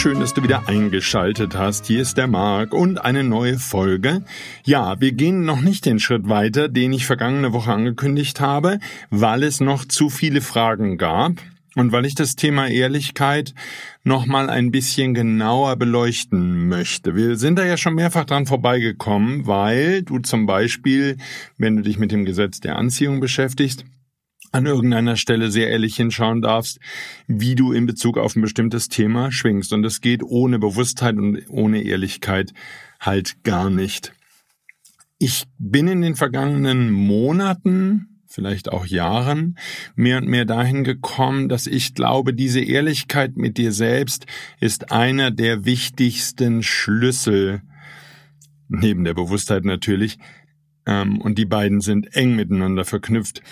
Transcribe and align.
Schön, 0.00 0.20
dass 0.20 0.32
du 0.32 0.42
wieder 0.42 0.66
eingeschaltet 0.66 1.54
hast. 1.54 1.84
Hier 1.84 2.00
ist 2.00 2.16
der 2.16 2.26
Marc 2.26 2.72
und 2.72 3.04
eine 3.04 3.22
neue 3.22 3.58
Folge. 3.58 4.24
Ja, 4.64 4.98
wir 4.98 5.12
gehen 5.12 5.44
noch 5.44 5.60
nicht 5.60 5.84
den 5.84 5.98
Schritt 5.98 6.26
weiter, 6.26 6.68
den 6.70 6.94
ich 6.94 7.04
vergangene 7.04 7.52
Woche 7.52 7.70
angekündigt 7.70 8.40
habe, 8.40 8.78
weil 9.10 9.42
es 9.42 9.60
noch 9.60 9.84
zu 9.84 10.08
viele 10.08 10.40
Fragen 10.40 10.96
gab 10.96 11.32
und 11.76 11.92
weil 11.92 12.06
ich 12.06 12.14
das 12.14 12.34
Thema 12.34 12.68
Ehrlichkeit 12.68 13.52
noch 14.02 14.24
mal 14.24 14.48
ein 14.48 14.70
bisschen 14.70 15.12
genauer 15.12 15.76
beleuchten 15.76 16.66
möchte. 16.66 17.14
Wir 17.14 17.36
sind 17.36 17.58
da 17.58 17.66
ja 17.66 17.76
schon 17.76 17.94
mehrfach 17.94 18.24
dran 18.24 18.46
vorbeigekommen, 18.46 19.46
weil 19.46 20.02
du 20.02 20.18
zum 20.20 20.46
Beispiel, 20.46 21.18
wenn 21.58 21.76
du 21.76 21.82
dich 21.82 21.98
mit 21.98 22.10
dem 22.10 22.24
Gesetz 22.24 22.60
der 22.60 22.76
Anziehung 22.76 23.20
beschäftigst, 23.20 23.84
an 24.52 24.66
irgendeiner 24.66 25.16
Stelle 25.16 25.50
sehr 25.50 25.68
ehrlich 25.68 25.96
hinschauen 25.96 26.42
darfst, 26.42 26.80
wie 27.26 27.54
du 27.54 27.72
in 27.72 27.86
Bezug 27.86 28.18
auf 28.18 28.34
ein 28.34 28.42
bestimmtes 28.42 28.88
Thema 28.88 29.30
schwingst. 29.30 29.72
Und 29.72 29.82
das 29.82 30.00
geht 30.00 30.22
ohne 30.22 30.58
Bewusstheit 30.58 31.16
und 31.16 31.42
ohne 31.48 31.82
Ehrlichkeit 31.82 32.52
halt 32.98 33.44
gar 33.44 33.70
nicht. 33.70 34.12
Ich 35.18 35.44
bin 35.58 35.86
in 35.86 36.00
den 36.00 36.16
vergangenen 36.16 36.90
Monaten, 36.90 38.22
vielleicht 38.26 38.72
auch 38.72 38.86
Jahren, 38.86 39.58
mehr 39.94 40.18
und 40.18 40.28
mehr 40.28 40.44
dahin 40.44 40.82
gekommen, 40.82 41.48
dass 41.48 41.66
ich 41.66 41.94
glaube, 41.94 42.32
diese 42.32 42.60
Ehrlichkeit 42.60 43.36
mit 43.36 43.58
dir 43.58 43.72
selbst 43.72 44.26
ist 44.60 44.92
einer 44.92 45.30
der 45.30 45.64
wichtigsten 45.64 46.62
Schlüssel, 46.62 47.62
neben 48.68 49.04
der 49.04 49.14
Bewusstheit 49.14 49.64
natürlich, 49.64 50.18
ähm, 50.86 51.20
und 51.20 51.38
die 51.38 51.44
beiden 51.44 51.80
sind 51.80 52.14
eng 52.16 52.34
miteinander 52.34 52.84
verknüpft 52.84 53.42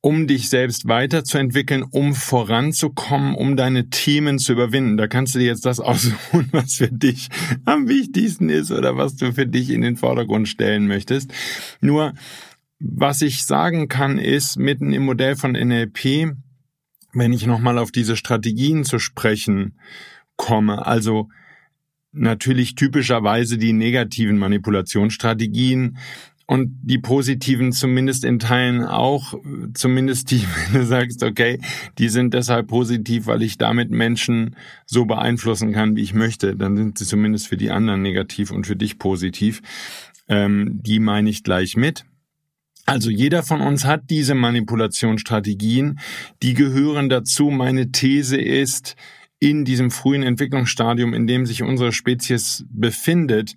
um 0.00 0.26
dich 0.26 0.48
selbst 0.48 0.86
weiterzuentwickeln, 0.86 1.82
um 1.82 2.14
voranzukommen, 2.14 3.34
um 3.34 3.56
deine 3.56 3.90
Themen 3.90 4.38
zu 4.38 4.52
überwinden. 4.52 4.96
Da 4.96 5.08
kannst 5.08 5.34
du 5.34 5.40
dir 5.40 5.46
jetzt 5.46 5.66
das 5.66 5.80
aussuchen, 5.80 6.48
was 6.52 6.74
für 6.74 6.88
dich 6.88 7.28
am 7.64 7.88
wichtigsten 7.88 8.48
ist 8.48 8.70
oder 8.70 8.96
was 8.96 9.16
du 9.16 9.32
für 9.32 9.46
dich 9.46 9.70
in 9.70 9.82
den 9.82 9.96
Vordergrund 9.96 10.48
stellen 10.48 10.86
möchtest. 10.86 11.32
Nur, 11.80 12.14
was 12.78 13.22
ich 13.22 13.44
sagen 13.44 13.88
kann, 13.88 14.18
ist, 14.18 14.56
mitten 14.56 14.92
im 14.92 15.04
Modell 15.04 15.34
von 15.34 15.52
NLP, 15.52 16.32
wenn 17.12 17.32
ich 17.32 17.46
nochmal 17.46 17.78
auf 17.78 17.90
diese 17.90 18.16
Strategien 18.16 18.84
zu 18.84 18.98
sprechen 18.98 19.78
komme, 20.36 20.86
also 20.86 21.28
natürlich 22.12 22.76
typischerweise 22.76 23.58
die 23.58 23.72
negativen 23.72 24.38
Manipulationsstrategien, 24.38 25.98
und 26.48 26.78
die 26.82 26.96
positiven 26.96 27.72
zumindest 27.72 28.24
in 28.24 28.38
Teilen 28.38 28.82
auch, 28.82 29.34
zumindest 29.74 30.30
die, 30.30 30.42
wenn 30.72 30.80
du 30.80 30.86
sagst, 30.86 31.22
okay, 31.22 31.60
die 31.98 32.08
sind 32.08 32.32
deshalb 32.32 32.68
positiv, 32.68 33.26
weil 33.26 33.42
ich 33.42 33.58
damit 33.58 33.90
Menschen 33.90 34.56
so 34.86 35.04
beeinflussen 35.04 35.72
kann, 35.72 35.94
wie 35.94 36.02
ich 36.02 36.14
möchte, 36.14 36.56
dann 36.56 36.76
sind 36.76 36.98
sie 36.98 37.04
zumindest 37.04 37.48
für 37.48 37.58
die 37.58 37.70
anderen 37.70 38.00
negativ 38.00 38.50
und 38.50 38.66
für 38.66 38.76
dich 38.76 38.98
positiv. 38.98 39.60
Ähm, 40.26 40.80
die 40.82 41.00
meine 41.00 41.28
ich 41.30 41.44
gleich 41.44 41.76
mit. 41.76 42.06
Also 42.86 43.10
jeder 43.10 43.42
von 43.42 43.60
uns 43.60 43.84
hat 43.84 44.08
diese 44.08 44.34
Manipulationsstrategien, 44.34 45.98
die 46.42 46.54
gehören 46.54 47.10
dazu. 47.10 47.50
Meine 47.50 47.92
These 47.92 48.38
ist, 48.38 48.96
in 49.40 49.64
diesem 49.64 49.90
frühen 49.90 50.22
Entwicklungsstadium, 50.22 51.14
in 51.14 51.26
dem 51.26 51.46
sich 51.46 51.62
unsere 51.62 51.92
Spezies 51.92 52.64
befindet, 52.70 53.54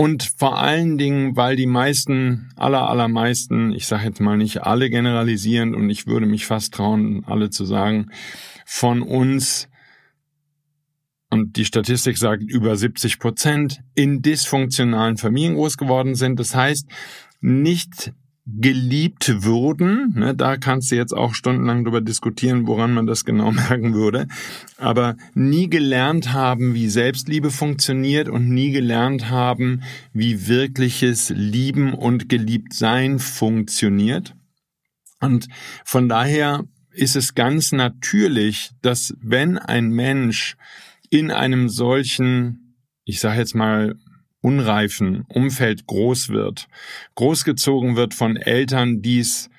und 0.00 0.32
vor 0.38 0.58
allen 0.58 0.96
Dingen, 0.96 1.36
weil 1.36 1.56
die 1.56 1.66
meisten, 1.66 2.48
aller, 2.56 2.88
allermeisten, 2.88 3.70
ich 3.70 3.86
sage 3.86 4.04
jetzt 4.04 4.18
mal 4.18 4.38
nicht 4.38 4.62
alle 4.62 4.88
generalisierend 4.88 5.76
und 5.76 5.90
ich 5.90 6.06
würde 6.06 6.24
mich 6.24 6.46
fast 6.46 6.72
trauen, 6.72 7.22
alle 7.26 7.50
zu 7.50 7.66
sagen, 7.66 8.08
von 8.64 9.02
uns, 9.02 9.68
und 11.28 11.58
die 11.58 11.66
Statistik 11.66 12.16
sagt 12.16 12.42
über 12.42 12.74
70 12.76 13.18
Prozent, 13.18 13.82
in 13.94 14.22
dysfunktionalen 14.22 15.18
Familien 15.18 15.56
groß 15.56 15.76
geworden 15.76 16.14
sind. 16.14 16.40
Das 16.40 16.54
heißt, 16.54 16.86
nicht 17.42 18.14
geliebt 18.58 19.42
würden. 19.42 20.14
Ne, 20.16 20.34
da 20.34 20.56
kannst 20.56 20.90
du 20.90 20.96
jetzt 20.96 21.12
auch 21.12 21.34
stundenlang 21.34 21.84
darüber 21.84 22.00
diskutieren, 22.00 22.66
woran 22.66 22.92
man 22.92 23.06
das 23.06 23.24
genau 23.24 23.52
merken 23.68 23.94
würde. 23.94 24.26
Aber 24.76 25.16
nie 25.34 25.68
gelernt 25.68 26.32
haben, 26.32 26.74
wie 26.74 26.88
Selbstliebe 26.88 27.50
funktioniert 27.50 28.28
und 28.28 28.48
nie 28.48 28.70
gelernt 28.70 29.30
haben, 29.30 29.82
wie 30.12 30.48
wirkliches 30.48 31.30
Lieben 31.30 31.94
und 31.94 32.28
Geliebtsein 32.28 33.18
funktioniert. 33.18 34.34
Und 35.20 35.48
von 35.84 36.08
daher 36.08 36.64
ist 36.92 37.16
es 37.16 37.34
ganz 37.34 37.72
natürlich, 37.72 38.70
dass 38.82 39.14
wenn 39.20 39.58
ein 39.58 39.90
Mensch 39.90 40.56
in 41.10 41.30
einem 41.30 41.68
solchen, 41.68 42.76
ich 43.04 43.20
sage 43.20 43.38
jetzt 43.38 43.54
mal, 43.54 43.96
unreifen 44.40 45.24
Umfeld 45.28 45.86
groß 45.86 46.30
wird, 46.30 46.68
großgezogen 47.14 47.96
wird 47.96 48.14
von 48.14 48.36
Eltern, 48.36 49.02
die 49.02 49.20
es 49.20 49.50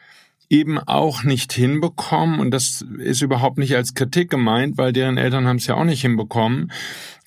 eben 0.52 0.78
auch 0.80 1.24
nicht 1.24 1.54
hinbekommen. 1.54 2.40
Und 2.40 2.52
das 2.52 2.86
ist 3.00 3.22
überhaupt 3.22 3.58
nicht 3.58 3.76
als 3.76 3.94
Kritik 3.94 4.30
gemeint, 4.30 4.78
weil 4.78 4.92
deren 4.92 5.18
Eltern 5.18 5.48
haben 5.48 5.58
es 5.58 5.68
ja 5.68 5.76
auch 5.76 5.86
nicht 5.86 6.02
hinbekommen 6.02 6.72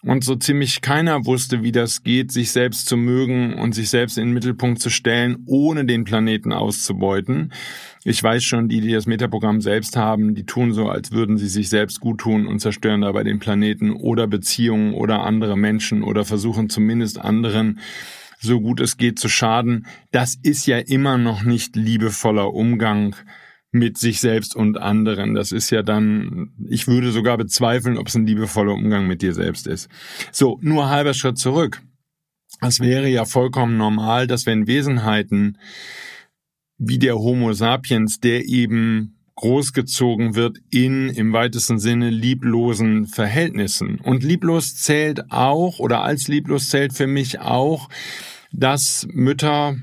und 0.04 0.22
so 0.22 0.36
ziemlich 0.36 0.82
keiner 0.82 1.24
wusste, 1.24 1.62
wie 1.62 1.72
das 1.72 2.02
geht, 2.02 2.30
sich 2.30 2.50
selbst 2.50 2.86
zu 2.86 2.96
mögen 2.96 3.54
und 3.54 3.74
sich 3.74 3.88
selbst 3.88 4.18
in 4.18 4.26
den 4.26 4.34
Mittelpunkt 4.34 4.80
zu 4.80 4.90
stellen, 4.90 5.42
ohne 5.46 5.86
den 5.86 6.04
Planeten 6.04 6.52
auszubeuten. 6.52 7.52
Ich 8.04 8.22
weiß 8.22 8.44
schon, 8.44 8.68
die, 8.68 8.82
die 8.82 8.92
das 8.92 9.06
Metaprogramm 9.06 9.62
selbst 9.62 9.96
haben, 9.96 10.34
die 10.34 10.44
tun 10.44 10.74
so, 10.74 10.90
als 10.90 11.12
würden 11.12 11.38
sie 11.38 11.48
sich 11.48 11.70
selbst 11.70 12.00
gut 12.00 12.20
tun 12.20 12.46
und 12.46 12.60
zerstören 12.60 13.00
dabei 13.00 13.24
den 13.24 13.38
Planeten 13.38 13.92
oder 13.92 14.26
Beziehungen 14.26 14.92
oder 14.92 15.22
andere 15.22 15.56
Menschen 15.56 16.02
oder 16.02 16.26
versuchen 16.26 16.68
zumindest 16.68 17.18
anderen 17.18 17.80
so 18.44 18.60
gut 18.60 18.80
es 18.80 18.96
geht 18.96 19.18
zu 19.18 19.28
schaden. 19.28 19.86
Das 20.10 20.36
ist 20.40 20.66
ja 20.66 20.78
immer 20.78 21.18
noch 21.18 21.42
nicht 21.42 21.76
liebevoller 21.76 22.52
Umgang 22.52 23.16
mit 23.72 23.98
sich 23.98 24.20
selbst 24.20 24.54
und 24.54 24.78
anderen. 24.78 25.34
Das 25.34 25.50
ist 25.50 25.70
ja 25.70 25.82
dann, 25.82 26.52
ich 26.68 26.86
würde 26.86 27.10
sogar 27.10 27.36
bezweifeln, 27.36 27.98
ob 27.98 28.06
es 28.06 28.14
ein 28.14 28.26
liebevoller 28.26 28.72
Umgang 28.72 29.08
mit 29.08 29.20
dir 29.20 29.34
selbst 29.34 29.66
ist. 29.66 29.88
So, 30.30 30.58
nur 30.62 30.88
halber 30.88 31.12
Schritt 31.12 31.38
zurück. 31.38 31.82
Es 32.60 32.78
wäre 32.78 33.08
ja 33.08 33.24
vollkommen 33.24 33.76
normal, 33.76 34.28
dass 34.28 34.46
wenn 34.46 34.68
Wesenheiten 34.68 35.58
wie 36.78 36.98
der 36.98 37.16
Homo 37.18 37.52
sapiens, 37.52 38.20
der 38.20 38.44
eben 38.44 39.16
großgezogen 39.36 40.36
wird 40.36 40.58
in 40.70 41.08
im 41.08 41.32
weitesten 41.32 41.78
Sinne 41.78 42.10
lieblosen 42.10 43.06
Verhältnissen. 43.06 43.98
Und 43.98 44.22
lieblos 44.22 44.76
zählt 44.76 45.32
auch, 45.32 45.80
oder 45.80 46.02
als 46.02 46.28
lieblos 46.28 46.68
zählt 46.68 46.92
für 46.92 47.08
mich 47.08 47.40
auch, 47.40 47.88
dass 48.54 49.06
Mütter 49.10 49.76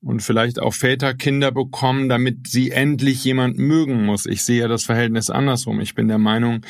und 0.00 0.22
vielleicht 0.22 0.60
auch 0.60 0.74
Väter 0.74 1.14
Kinder 1.14 1.50
bekommen, 1.50 2.08
damit 2.08 2.46
sie 2.46 2.70
endlich 2.70 3.24
jemand 3.24 3.58
mögen 3.58 4.04
muss. 4.04 4.26
Ich 4.26 4.42
sehe 4.44 4.60
ja 4.60 4.68
das 4.68 4.84
Verhältnis 4.84 5.30
andersrum. 5.30 5.80
Ich 5.80 5.94
bin 5.94 6.06
der 6.06 6.18
Meinung, 6.18 6.60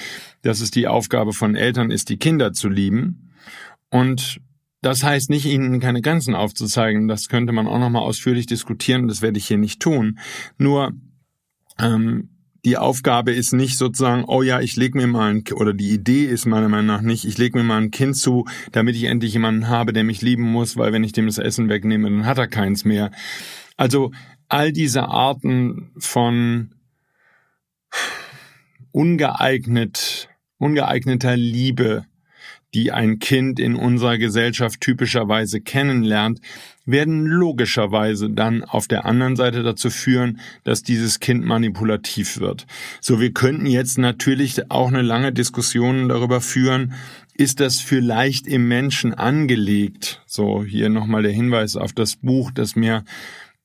dass 0.42 0.60
es 0.60 0.70
die 0.70 0.86
Aufgabe 0.88 1.34
von 1.34 1.54
Eltern 1.54 1.90
ist, 1.90 2.08
die 2.08 2.16
Kinder 2.16 2.52
zu 2.52 2.68
lieben. 2.68 3.32
Und 3.90 4.40
das 4.80 5.02
heißt 5.02 5.28
nicht, 5.28 5.44
ihnen 5.44 5.80
keine 5.80 6.00
Grenzen 6.00 6.34
aufzuzeigen. 6.34 7.08
Das 7.08 7.28
könnte 7.28 7.52
man 7.52 7.66
auch 7.66 7.78
nochmal 7.78 8.02
ausführlich 8.02 8.46
diskutieren. 8.46 9.08
Das 9.08 9.20
werde 9.20 9.38
ich 9.38 9.46
hier 9.46 9.58
nicht 9.58 9.80
tun. 9.80 10.18
Nur 10.56 10.92
ähm, 11.78 12.30
die 12.66 12.76
Aufgabe 12.76 13.32
ist 13.32 13.52
nicht 13.52 13.78
sozusagen, 13.78 14.24
oh 14.26 14.42
ja, 14.42 14.60
ich 14.60 14.74
leg 14.74 14.96
mir 14.96 15.06
mal 15.06 15.32
ein, 15.32 15.44
oder 15.54 15.72
die 15.72 15.92
Idee 15.92 16.24
ist 16.24 16.46
meiner 16.46 16.68
Meinung 16.68 16.86
nach 16.86 17.00
nicht, 17.00 17.24
ich 17.24 17.38
leg 17.38 17.54
mir 17.54 17.62
mal 17.62 17.80
ein 17.80 17.92
Kind 17.92 18.16
zu, 18.16 18.44
damit 18.72 18.96
ich 18.96 19.04
endlich 19.04 19.34
jemanden 19.34 19.68
habe, 19.68 19.92
der 19.92 20.02
mich 20.02 20.20
lieben 20.20 20.42
muss, 20.42 20.76
weil 20.76 20.92
wenn 20.92 21.04
ich 21.04 21.12
dem 21.12 21.26
das 21.26 21.38
Essen 21.38 21.68
wegnehme, 21.68 22.10
dann 22.10 22.26
hat 22.26 22.38
er 22.38 22.48
keins 22.48 22.84
mehr. 22.84 23.12
Also 23.76 24.10
all 24.48 24.72
diese 24.72 25.04
Arten 25.04 25.92
von 25.96 26.74
ungeeignet, 28.90 30.28
ungeeigneter 30.58 31.36
Liebe, 31.36 32.04
die 32.74 32.92
ein 32.92 33.18
Kind 33.18 33.58
in 33.58 33.74
unserer 33.74 34.18
Gesellschaft 34.18 34.80
typischerweise 34.80 35.60
kennenlernt, 35.60 36.40
werden 36.84 37.24
logischerweise 37.24 38.30
dann 38.30 38.64
auf 38.64 38.86
der 38.86 39.04
anderen 39.04 39.34
Seite 39.34 39.62
dazu 39.62 39.90
führen, 39.90 40.40
dass 40.64 40.82
dieses 40.82 41.18
Kind 41.20 41.44
manipulativ 41.44 42.38
wird. 42.38 42.66
So, 43.00 43.20
wir 43.20 43.32
könnten 43.32 43.66
jetzt 43.66 43.98
natürlich 43.98 44.70
auch 44.70 44.88
eine 44.88 45.02
lange 45.02 45.32
Diskussion 45.32 46.08
darüber 46.08 46.40
führen, 46.40 46.94
ist 47.38 47.60
das 47.60 47.80
vielleicht 47.80 48.46
im 48.46 48.66
Menschen 48.66 49.12
angelegt? 49.12 50.22
So, 50.26 50.64
hier 50.64 50.88
nochmal 50.88 51.22
der 51.22 51.32
Hinweis 51.32 51.76
auf 51.76 51.92
das 51.92 52.16
Buch, 52.16 52.50
das 52.50 52.76
mir 52.76 53.04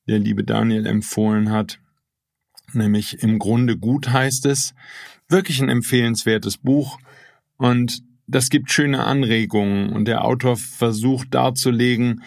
der 0.06 0.18
liebe 0.18 0.44
Daniel 0.44 0.86
empfohlen 0.86 1.50
hat. 1.50 1.78
Nämlich 2.74 3.22
im 3.22 3.38
Grunde 3.38 3.78
gut 3.78 4.10
heißt 4.10 4.46
es. 4.46 4.74
Wirklich 5.28 5.60
ein 5.62 5.68
empfehlenswertes 5.68 6.58
Buch. 6.58 6.98
Und 7.56 8.02
das 8.26 8.48
gibt 8.50 8.70
schöne 8.70 9.04
Anregungen. 9.04 9.90
Und 9.90 10.06
der 10.06 10.24
Autor 10.24 10.56
versucht 10.56 11.34
darzulegen, 11.34 12.22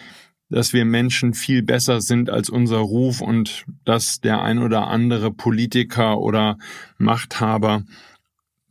dass 0.48 0.72
wir 0.72 0.84
Menschen 0.84 1.34
viel 1.34 1.62
besser 1.62 2.00
sind 2.00 2.30
als 2.30 2.48
unser 2.48 2.78
Ruf 2.78 3.20
und 3.20 3.64
dass 3.84 4.20
der 4.20 4.42
ein 4.42 4.58
oder 4.58 4.86
andere 4.86 5.32
Politiker 5.32 6.18
oder 6.18 6.58
Machthaber 6.98 7.84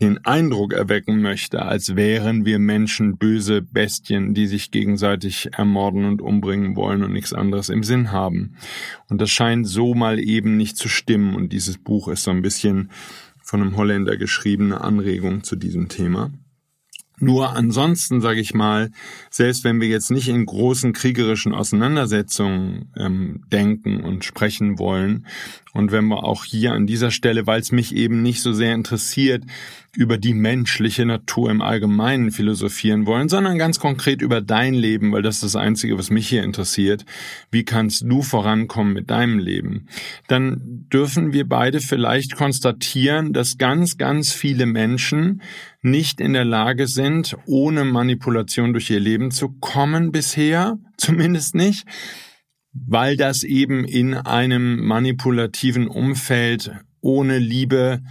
den 0.01 0.23
Eindruck 0.25 0.73
erwecken 0.73 1.21
möchte, 1.21 1.61
als 1.61 1.95
wären 1.95 2.45
wir 2.45 2.59
Menschen 2.59 3.17
böse 3.17 3.61
Bestien, 3.61 4.33
die 4.33 4.47
sich 4.47 4.71
gegenseitig 4.71 5.49
ermorden 5.53 6.03
und 6.05 6.21
umbringen 6.21 6.75
wollen 6.75 7.01
und 7.03 7.13
nichts 7.13 7.33
anderes 7.33 7.69
im 7.69 7.83
Sinn 7.83 8.11
haben. 8.11 8.57
Und 9.09 9.21
das 9.21 9.29
scheint 9.29 9.67
so 9.67 9.93
mal 9.93 10.19
eben 10.19 10.57
nicht 10.57 10.75
zu 10.75 10.89
stimmen. 10.89 11.33
Und 11.33 11.53
dieses 11.53 11.77
Buch 11.77 12.09
ist 12.09 12.23
so 12.23 12.31
ein 12.31 12.41
bisschen 12.41 12.91
von 13.41 13.61
einem 13.61 13.77
Holländer 13.77 14.17
geschriebene 14.17 14.81
Anregung 14.81 15.43
zu 15.43 15.55
diesem 15.55 15.87
Thema. 15.87 16.31
Nur 17.19 17.55
ansonsten, 17.55 18.21
sage 18.21 18.39
ich 18.39 18.53
mal, 18.53 18.91
selbst 19.29 19.63
wenn 19.63 19.79
wir 19.79 19.87
jetzt 19.87 20.11
nicht 20.11 20.27
in 20.27 20.45
großen 20.45 20.93
kriegerischen 20.93 21.53
Auseinandersetzungen 21.53 22.91
ähm, 22.97 23.43
denken 23.51 24.01
und 24.01 24.25
sprechen 24.25 24.79
wollen, 24.79 25.25
und 25.75 25.91
wenn 25.91 26.07
wir 26.07 26.23
auch 26.23 26.45
hier 26.45 26.71
an 26.71 26.87
dieser 26.87 27.11
Stelle, 27.11 27.47
weil 27.47 27.59
es 27.59 27.73
mich 27.73 27.93
eben 27.93 28.21
nicht 28.21 28.41
so 28.41 28.53
sehr 28.53 28.73
interessiert, 28.73 29.43
über 29.93 30.17
die 30.17 30.33
menschliche 30.33 31.05
Natur 31.05 31.51
im 31.51 31.61
Allgemeinen 31.61 32.31
philosophieren 32.31 33.05
wollen, 33.05 33.27
sondern 33.27 33.57
ganz 33.57 33.77
konkret 33.77 34.21
über 34.21 34.39
dein 34.39 34.73
Leben, 34.73 35.11
weil 35.11 35.21
das 35.21 35.35
ist 35.35 35.43
das 35.43 35.55
Einzige, 35.57 35.97
was 35.97 36.09
mich 36.09 36.29
hier 36.29 36.43
interessiert. 36.43 37.05
Wie 37.51 37.65
kannst 37.65 38.03
du 38.03 38.21
vorankommen 38.21 38.93
mit 38.93 39.09
deinem 39.09 39.37
Leben? 39.37 39.87
Dann 40.29 40.85
dürfen 40.93 41.33
wir 41.33 41.45
beide 41.45 41.81
vielleicht 41.81 42.37
konstatieren, 42.37 43.33
dass 43.33 43.57
ganz, 43.57 43.97
ganz 43.97 44.31
viele 44.31 44.65
Menschen 44.65 45.41
nicht 45.85 46.19
in 46.19 46.33
der 46.33 46.43
Lage 46.43 46.87
sind, 46.87 47.37
ohne 47.45 47.85
Manipulation 47.85 48.73
durch 48.73 48.89
ihr 48.89 48.99
Leben 48.99 49.31
zu 49.31 49.49
kommen 49.49 50.11
bisher, 50.11 50.77
zumindest 50.97 51.55
nicht, 51.55 51.85
weil 52.73 53.15
das 53.15 53.43
eben 53.43 53.85
in 53.85 54.15
einem 54.15 54.85
manipulativen 54.85 55.87
Umfeld 55.87 56.71
ohne 56.99 57.37
Liebe 57.37 58.01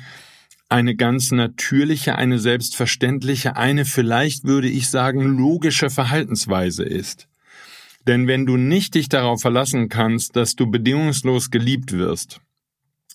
eine 0.69 0.97
ganz 0.97 1.31
natürliche, 1.31 2.17
eine 2.17 2.38
selbstverständliche, 2.38 3.56
eine 3.56 3.85
vielleicht 3.85 4.44
würde 4.44 4.69
ich 4.69 4.88
sagen 4.88 5.23
logische 5.23 5.91
Verhaltensweise 5.91 6.85
ist. 6.85 7.29
Denn 8.06 8.26
wenn 8.26 8.47
du 8.47 8.56
nicht 8.56 8.94
dich 8.94 9.09
darauf 9.09 9.41
verlassen 9.41 9.88
kannst, 9.88 10.37
dass 10.37 10.56
du 10.56 10.71
bedingungslos 10.71 11.50
geliebt 11.50 11.93
wirst, 11.93 12.41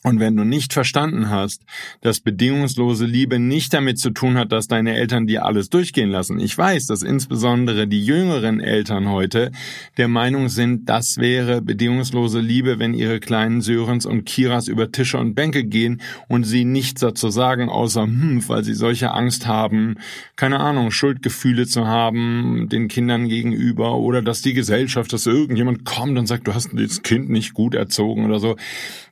und 0.01 0.21
wenn 0.21 0.37
du 0.37 0.45
nicht 0.45 0.71
verstanden 0.71 1.29
hast, 1.29 1.63
dass 1.99 2.21
bedingungslose 2.21 3.05
Liebe 3.05 3.37
nicht 3.37 3.73
damit 3.73 3.99
zu 3.99 4.11
tun 4.11 4.37
hat, 4.37 4.53
dass 4.53 4.69
deine 4.69 4.95
Eltern 4.95 5.27
dir 5.27 5.43
alles 5.43 5.69
durchgehen 5.69 6.09
lassen. 6.09 6.39
Ich 6.39 6.57
weiß, 6.57 6.85
dass 6.85 7.01
insbesondere 7.01 7.85
die 7.85 8.05
jüngeren 8.05 8.61
Eltern 8.61 9.09
heute 9.09 9.51
der 9.97 10.07
Meinung 10.07 10.47
sind, 10.47 10.87
das 10.87 11.17
wäre 11.17 11.61
bedingungslose 11.61 12.39
Liebe, 12.39 12.79
wenn 12.79 12.93
ihre 12.93 13.19
kleinen 13.19 13.59
Sörens 13.59 14.05
und 14.05 14.23
Kiras 14.23 14.69
über 14.69 14.89
Tische 14.89 15.17
und 15.17 15.35
Bänke 15.35 15.65
gehen 15.65 16.01
und 16.29 16.45
sie 16.45 16.63
nichts 16.63 17.01
dazu 17.01 17.29
sagen, 17.29 17.67
außer, 17.67 18.03
hm, 18.03 18.47
weil 18.47 18.63
sie 18.63 18.75
solche 18.75 19.11
Angst 19.11 19.47
haben, 19.47 19.95
keine 20.37 20.61
Ahnung, 20.61 20.91
Schuldgefühle 20.91 21.67
zu 21.67 21.87
haben 21.87 22.69
den 22.69 22.87
Kindern 22.87 23.27
gegenüber 23.27 23.97
oder 23.97 24.21
dass 24.21 24.41
die 24.41 24.53
Gesellschaft, 24.53 25.11
dass 25.11 25.25
irgendjemand 25.25 25.83
kommt 25.83 26.17
und 26.17 26.25
sagt, 26.25 26.47
du 26.47 26.53
hast 26.53 26.69
das 26.73 27.01
Kind 27.01 27.29
nicht 27.29 27.53
gut 27.53 27.75
erzogen 27.75 28.23
oder 28.25 28.39
so. 28.39 28.55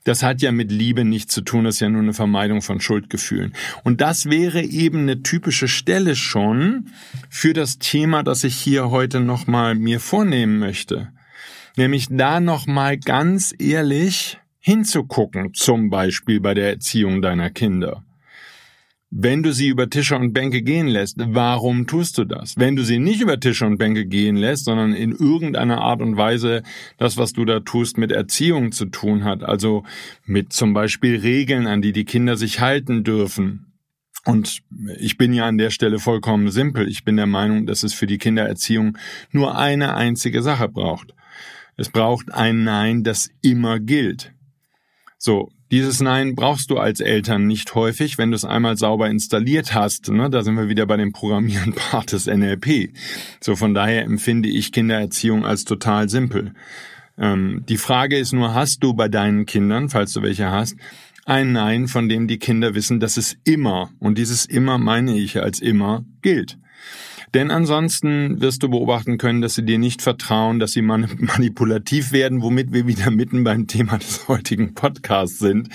Das 0.04 0.22
hat 0.22 0.40
ja 0.40 0.50
mit 0.52 0.77
Liebe 0.78 1.04
nichts 1.04 1.34
zu 1.34 1.42
tun, 1.42 1.64
das 1.64 1.76
ist 1.76 1.80
ja 1.80 1.88
nur 1.88 2.02
eine 2.02 2.14
Vermeidung 2.14 2.62
von 2.62 2.80
Schuldgefühlen. 2.80 3.52
Und 3.84 4.00
das 4.00 4.26
wäre 4.26 4.62
eben 4.62 5.00
eine 5.00 5.22
typische 5.22 5.68
Stelle 5.68 6.16
schon 6.16 6.90
für 7.28 7.52
das 7.52 7.78
Thema, 7.78 8.22
das 8.22 8.44
ich 8.44 8.56
hier 8.56 8.90
heute 8.90 9.20
nochmal 9.20 9.74
mir 9.74 10.00
vornehmen 10.00 10.58
möchte. 10.58 11.08
Nämlich 11.76 12.06
da 12.10 12.40
nochmal 12.40 12.96
ganz 12.98 13.54
ehrlich 13.58 14.38
hinzugucken, 14.60 15.54
zum 15.54 15.90
Beispiel 15.90 16.40
bei 16.40 16.54
der 16.54 16.70
Erziehung 16.70 17.22
deiner 17.22 17.50
Kinder. 17.50 18.04
Wenn 19.10 19.42
du 19.42 19.52
sie 19.52 19.68
über 19.68 19.88
Tische 19.88 20.16
und 20.16 20.34
Bänke 20.34 20.60
gehen 20.60 20.86
lässt, 20.86 21.16
warum 21.18 21.86
tust 21.86 22.18
du 22.18 22.24
das? 22.24 22.54
Wenn 22.58 22.76
du 22.76 22.84
sie 22.84 22.98
nicht 22.98 23.22
über 23.22 23.40
Tische 23.40 23.64
und 23.64 23.78
Bänke 23.78 24.04
gehen 24.04 24.36
lässt, 24.36 24.66
sondern 24.66 24.92
in 24.92 25.12
irgendeiner 25.12 25.80
Art 25.80 26.02
und 26.02 26.18
Weise 26.18 26.62
das, 26.98 27.16
was 27.16 27.32
du 27.32 27.46
da 27.46 27.60
tust, 27.60 27.96
mit 27.96 28.12
Erziehung 28.12 28.70
zu 28.70 28.84
tun 28.86 29.24
hat, 29.24 29.42
also 29.42 29.84
mit 30.26 30.52
zum 30.52 30.74
Beispiel 30.74 31.16
Regeln, 31.16 31.66
an 31.66 31.80
die 31.80 31.92
die 31.92 32.04
Kinder 32.04 32.36
sich 32.36 32.60
halten 32.60 33.02
dürfen. 33.02 33.72
Und 34.26 34.60
ich 34.98 35.16
bin 35.16 35.32
ja 35.32 35.46
an 35.46 35.56
der 35.56 35.70
Stelle 35.70 35.98
vollkommen 35.98 36.50
simpel. 36.50 36.86
Ich 36.86 37.02
bin 37.02 37.16
der 37.16 37.26
Meinung, 37.26 37.64
dass 37.64 37.82
es 37.82 37.94
für 37.94 38.06
die 38.06 38.18
Kindererziehung 38.18 38.98
nur 39.30 39.56
eine 39.56 39.94
einzige 39.94 40.42
Sache 40.42 40.68
braucht. 40.68 41.14
Es 41.78 41.88
braucht 41.88 42.30
ein 42.34 42.62
Nein, 42.62 43.04
das 43.04 43.30
immer 43.40 43.80
gilt. 43.80 44.34
So, 45.16 45.50
dieses 45.70 46.00
Nein 46.00 46.34
brauchst 46.34 46.70
du 46.70 46.78
als 46.78 47.00
Eltern 47.00 47.46
nicht 47.46 47.74
häufig, 47.74 48.16
wenn 48.18 48.30
du 48.30 48.36
es 48.36 48.44
einmal 48.44 48.76
sauber 48.76 49.08
installiert 49.10 49.74
hast. 49.74 50.08
Ne? 50.08 50.30
Da 50.30 50.42
sind 50.42 50.54
wir 50.56 50.68
wieder 50.68 50.86
bei 50.86 50.96
dem 50.96 51.12
Programmieren-Part 51.12 52.12
des 52.12 52.26
NLP. 52.26 52.90
So 53.40 53.56
von 53.56 53.74
daher 53.74 54.04
empfinde 54.04 54.48
ich 54.48 54.72
Kindererziehung 54.72 55.44
als 55.44 55.64
total 55.64 56.08
simpel. 56.08 56.54
Ähm, 57.18 57.64
die 57.68 57.76
Frage 57.76 58.16
ist 58.16 58.32
nur, 58.32 58.54
hast 58.54 58.82
du 58.82 58.94
bei 58.94 59.08
deinen 59.08 59.44
Kindern, 59.44 59.88
falls 59.88 60.12
du 60.12 60.22
welche 60.22 60.50
hast, 60.50 60.76
ein 61.26 61.52
Nein, 61.52 61.88
von 61.88 62.08
dem 62.08 62.26
die 62.26 62.38
Kinder 62.38 62.74
wissen, 62.74 63.00
dass 63.00 63.18
es 63.18 63.36
immer, 63.44 63.90
und 63.98 64.16
dieses 64.16 64.46
immer 64.46 64.78
meine 64.78 65.18
ich 65.18 65.42
als 65.42 65.60
immer, 65.60 66.04
gilt. 66.22 66.56
Denn 67.34 67.50
ansonsten 67.50 68.40
wirst 68.40 68.62
du 68.62 68.68
beobachten 68.68 69.18
können, 69.18 69.40
dass 69.40 69.54
sie 69.54 69.64
dir 69.64 69.78
nicht 69.78 70.02
vertrauen, 70.02 70.58
dass 70.58 70.72
sie 70.72 70.82
manipulativ 70.82 72.12
werden, 72.12 72.42
womit 72.42 72.72
wir 72.72 72.86
wieder 72.86 73.10
mitten 73.10 73.44
beim 73.44 73.66
Thema 73.66 73.98
des 73.98 74.28
heutigen 74.28 74.74
Podcasts 74.74 75.38
sind. 75.38 75.68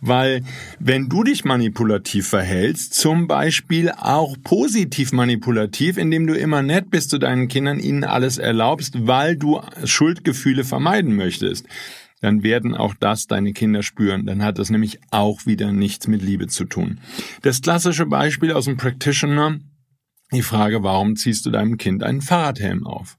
Weil 0.00 0.42
wenn 0.78 1.08
du 1.08 1.24
dich 1.24 1.44
manipulativ 1.44 2.28
verhältst, 2.28 2.94
zum 2.94 3.26
Beispiel 3.26 3.90
auch 3.90 4.36
positiv 4.42 5.12
manipulativ, 5.12 5.98
indem 5.98 6.26
du 6.26 6.34
immer 6.34 6.62
nett 6.62 6.90
bist 6.90 7.10
zu 7.10 7.18
deinen 7.18 7.48
Kindern, 7.48 7.78
ihnen 7.78 8.04
alles 8.04 8.38
erlaubst, 8.38 9.06
weil 9.06 9.36
du 9.36 9.60
Schuldgefühle 9.84 10.64
vermeiden 10.64 11.16
möchtest, 11.16 11.66
dann 12.20 12.42
werden 12.42 12.74
auch 12.74 12.94
das 12.98 13.26
deine 13.26 13.52
Kinder 13.52 13.82
spüren. 13.82 14.26
Dann 14.26 14.42
hat 14.42 14.58
das 14.58 14.70
nämlich 14.70 14.98
auch 15.10 15.46
wieder 15.46 15.72
nichts 15.72 16.08
mit 16.08 16.22
Liebe 16.22 16.46
zu 16.46 16.64
tun. 16.64 16.98
Das 17.42 17.60
klassische 17.60 18.06
Beispiel 18.06 18.52
aus 18.52 18.64
dem 18.64 18.76
Practitioner 18.76 19.58
die 20.32 20.42
Frage, 20.42 20.82
warum 20.82 21.16
ziehst 21.16 21.46
du 21.46 21.50
deinem 21.50 21.76
Kind 21.78 22.02
einen 22.02 22.20
Fahrradhelm 22.20 22.86
auf? 22.86 23.16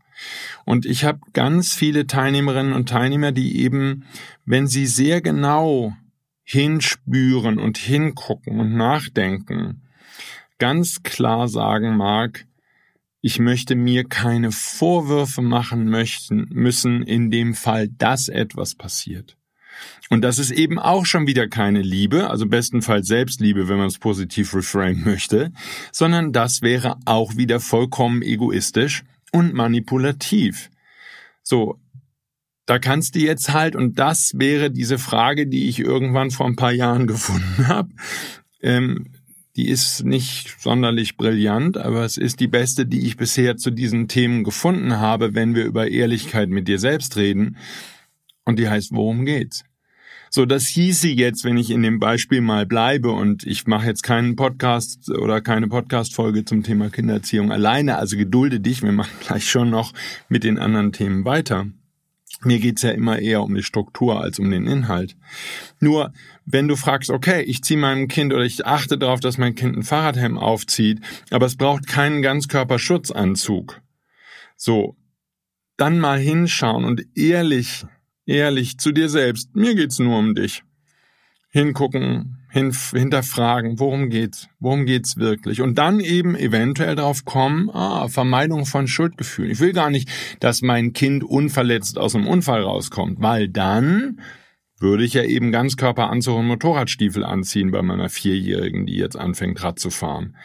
Und 0.66 0.86
ich 0.86 1.04
habe 1.04 1.20
ganz 1.34 1.74
viele 1.74 2.08
Teilnehmerinnen 2.08 2.74
und 2.74 2.90
Teilnehmer, 2.90 3.32
die 3.32 3.60
eben, 3.60 4.06
wenn 4.46 4.68
sie 4.68 4.88
sehr 4.88 5.22
genau 5.22 5.96
hinspüren 6.44 7.60
und 7.60 7.78
hingucken 7.78 8.60
und 8.60 8.76
nachdenken, 8.76 9.84
ganz 10.58 11.04
klar 11.04 11.48
sagen 11.48 11.98
mag, 11.98 12.46
ich 13.22 13.40
möchte 13.40 13.76
mir 13.76 14.06
keine 14.06 14.52
Vorwürfe 14.52 15.42
machen 15.42 15.90
möchten, 15.90 16.48
müssen 16.50 17.04
in 17.04 17.30
dem 17.32 17.54
Fall, 17.54 17.90
dass 17.90 18.30
etwas 18.30 18.76
passiert. 18.76 19.38
Und 20.10 20.22
das 20.22 20.40
ist 20.40 20.52
eben 20.52 20.80
auch 20.80 21.06
schon 21.06 21.28
wieder 21.28 21.48
keine 21.48 21.82
Liebe, 21.82 22.30
also 22.30 22.46
bestenfalls 22.46 23.08
Selbstliebe, 23.08 23.68
wenn 23.68 23.78
man 23.78 23.88
es 23.88 24.00
positiv 24.00 24.54
reframen 24.54 25.04
möchte, 25.04 25.52
sondern 25.92 26.32
das 26.32 26.62
wäre 26.62 26.98
auch 27.06 27.36
wieder 27.36 27.60
vollkommen 27.60 28.22
egoistisch 28.22 29.04
und 29.32 29.54
manipulativ. 29.54 30.70
So, 31.44 31.80
da 32.66 32.80
kannst 32.80 33.16
du 33.16 33.20
jetzt 33.20 33.54
halt, 33.54 33.76
und 33.76 34.00
das 34.00 34.34
wäre 34.36 34.72
diese 34.72 34.98
Frage, 34.98 35.48
die 35.48 35.70
ich 35.70 35.80
irgendwann 35.80 36.32
vor 36.32 36.46
ein 36.46 36.56
paar 36.56 36.74
Jahren 36.74 37.08
gefunden 37.08 37.68
habe, 37.68 37.90
ähm, 38.62 39.08
die 39.56 39.70
ist 39.70 40.04
nicht 40.04 40.56
sonderlich 40.60 41.18
brillant, 41.18 41.78
aber 41.78 42.06
es 42.06 42.18
ist 42.18 42.40
die 42.40 42.48
beste, 42.48 42.86
die 42.86 43.08
ich 43.08 43.18
bisher 43.18 43.58
zu 43.58 43.72
diesen 43.72 44.08
Themen 44.08 44.44
gefunden 44.44 45.00
habe, 45.00 45.34
wenn 45.34 45.56
wir 45.56 45.66
über 45.66 45.88
Ehrlichkeit 45.88 46.50
mit 46.50 46.68
dir 46.68 46.78
selbst 46.78 47.18
reden. 47.18 47.58
Und 48.46 48.60
die 48.60 48.70
heißt, 48.70 48.92
worum 48.94 49.26
geht's? 49.26 49.64
So, 50.38 50.46
das 50.46 50.68
hieße 50.68 51.08
jetzt, 51.08 51.46
wenn 51.46 51.58
ich 51.58 51.72
in 51.72 51.82
dem 51.82 51.98
Beispiel 51.98 52.42
mal 52.42 52.68
bleibe 52.68 53.10
und 53.10 53.44
ich 53.44 53.66
mache 53.66 53.88
jetzt 53.88 54.04
keinen 54.04 54.36
Podcast 54.36 55.10
oder 55.10 55.42
keine 55.42 55.68
Podcast-Folge 55.68 56.46
zum 56.46 56.62
Thema 56.62 56.92
Kindererziehung 56.92 57.52
alleine, 57.52 57.98
also 57.98 58.18
gedulde 58.18 58.60
dich, 58.60 58.84
wir 58.84 58.92
machen 58.92 59.18
gleich 59.26 59.50
schon 59.50 59.72
noch 59.72 59.94
mit 60.30 60.44
den 60.44 60.60
anderen 60.60 60.92
Themen 60.92 61.26
weiter. 61.26 61.66
Mir 62.44 62.60
geht's 62.60 62.84
ja 62.84 62.92
immer 62.92 63.18
eher 63.18 63.42
um 63.42 63.56
die 63.56 63.64
Struktur 63.64 64.22
als 64.22 64.38
um 64.38 64.52
den 64.52 64.68
Inhalt. 64.68 65.18
Nur, 65.80 66.14
wenn 66.46 66.68
du 66.68 66.76
fragst, 66.76 67.10
okay, 67.10 67.42
ich 67.42 67.64
ziehe 67.64 67.80
meinem 67.80 68.08
Kind 68.08 68.32
oder 68.32 68.44
ich 68.44 68.64
achte 68.64 69.00
darauf, 69.00 69.20
dass 69.20 69.40
mein 69.40 69.56
Kind 69.56 69.76
ein 69.76 69.82
Fahrradhelm 69.82 70.38
aufzieht, 70.38 71.02
aber 71.32 71.48
es 71.48 71.56
braucht 71.56 71.88
keinen 71.88 72.22
Ganzkörperschutzanzug. 72.22 73.82
So, 74.56 74.98
dann 75.78 75.98
mal 75.98 76.20
hinschauen 76.20 76.86
und 76.86 77.08
ehrlich, 77.16 77.88
ehrlich 78.28 78.78
zu 78.78 78.92
dir 78.92 79.10
selbst, 79.10 79.56
mir 79.56 79.76
geht's 79.76 80.00
nur 80.00 80.18
um 80.18 80.36
dich. 80.36 80.64
Hingucken, 81.50 82.38
hin, 82.52 82.76
hinterfragen, 82.94 83.80
worum 83.80 84.10
geht's, 84.10 84.48
worum 84.60 84.86
geht's 84.86 85.18
wirklich 85.18 85.62
und 85.62 85.78
dann 85.78 86.00
eben 86.00 86.36
eventuell 86.36 86.96
darauf 86.96 87.26
kommen, 87.26 87.70
ah, 87.70 88.10
Vermeidung 88.10 88.66
von 88.66 88.88
Schuldgefühlen. 88.88 89.52
Ich 89.52 89.60
will 89.60 89.74
gar 89.74 89.90
nicht, 89.90 90.10
dass 90.40 90.62
mein 90.62 90.94
Kind 90.94 91.24
unverletzt 91.24 91.98
aus 91.98 92.16
einem 92.16 92.28
Unfall 92.28 92.62
rauskommt, 92.62 93.22
weil 93.22 93.48
dann 93.48 94.20
würde 94.80 95.04
ich 95.04 95.14
ja 95.14 95.24
eben 95.24 95.52
Ganzkörperanzug 95.52 96.38
und 96.38 96.48
Motorradstiefel 96.48 97.24
anziehen 97.24 97.72
bei 97.72 97.82
meiner 97.82 98.10
Vierjährigen, 98.10 98.86
die 98.86 98.96
jetzt 98.96 99.18
anfängt 99.18 99.64
Rad 99.64 99.80
zu 99.80 99.90
fahren. 99.90 100.36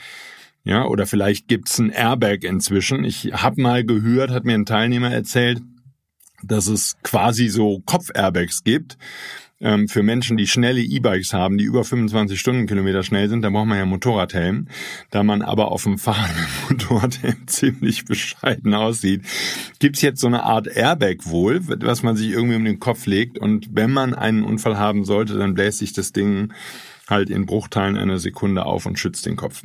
Ja, 0.64 0.84
oder 0.86 1.06
vielleicht 1.06 1.48
gibt's 1.48 1.78
ein 1.78 1.90
Airbag 1.90 2.44
inzwischen. 2.44 3.04
Ich 3.04 3.32
habe 3.32 3.60
mal 3.60 3.84
gehört, 3.84 4.30
hat 4.30 4.44
mir 4.44 4.54
ein 4.54 4.64
Teilnehmer 4.64 5.12
erzählt, 5.12 5.60
dass 6.42 6.66
es 6.66 6.96
quasi 7.02 7.48
so 7.48 7.80
Kopf-Airbags 7.84 8.64
gibt 8.64 8.96
ähm, 9.62 9.88
für 9.88 10.02
Menschen, 10.02 10.36
die 10.36 10.48
schnelle 10.48 10.82
E-Bikes 10.82 11.32
haben, 11.32 11.56
die 11.56 11.64
über 11.64 11.84
25 11.84 12.38
Stundenkilometer 12.38 13.02
schnell 13.04 13.28
sind, 13.28 13.42
da 13.42 13.50
braucht 13.50 13.66
man 13.66 13.78
ja 13.78 13.86
Motorradhelm. 13.86 14.66
Da 15.10 15.22
man 15.22 15.40
aber 15.40 15.70
auf 15.70 15.84
dem 15.84 15.98
Fahrrad 15.98 16.34
Motorradhelm 16.68 17.46
ziemlich 17.46 18.04
bescheiden 18.04 18.74
aussieht, 18.74 19.22
gibt's 19.78 20.02
jetzt 20.02 20.20
so 20.20 20.26
eine 20.26 20.42
Art 20.42 20.66
Airbag 20.66 21.18
wohl, 21.24 21.60
was 21.66 22.02
man 22.02 22.16
sich 22.16 22.30
irgendwie 22.30 22.56
um 22.56 22.64
den 22.64 22.80
Kopf 22.80 23.06
legt. 23.06 23.38
Und 23.38 23.68
wenn 23.72 23.92
man 23.92 24.14
einen 24.14 24.42
Unfall 24.42 24.76
haben 24.76 25.04
sollte, 25.04 25.38
dann 25.38 25.54
bläst 25.54 25.78
sich 25.78 25.92
das 25.92 26.12
Ding 26.12 26.52
halt 27.08 27.30
in 27.30 27.46
Bruchteilen 27.46 27.96
einer 27.96 28.18
Sekunde 28.18 28.66
auf 28.66 28.86
und 28.86 28.98
schützt 28.98 29.26
den 29.26 29.36
Kopf. 29.36 29.62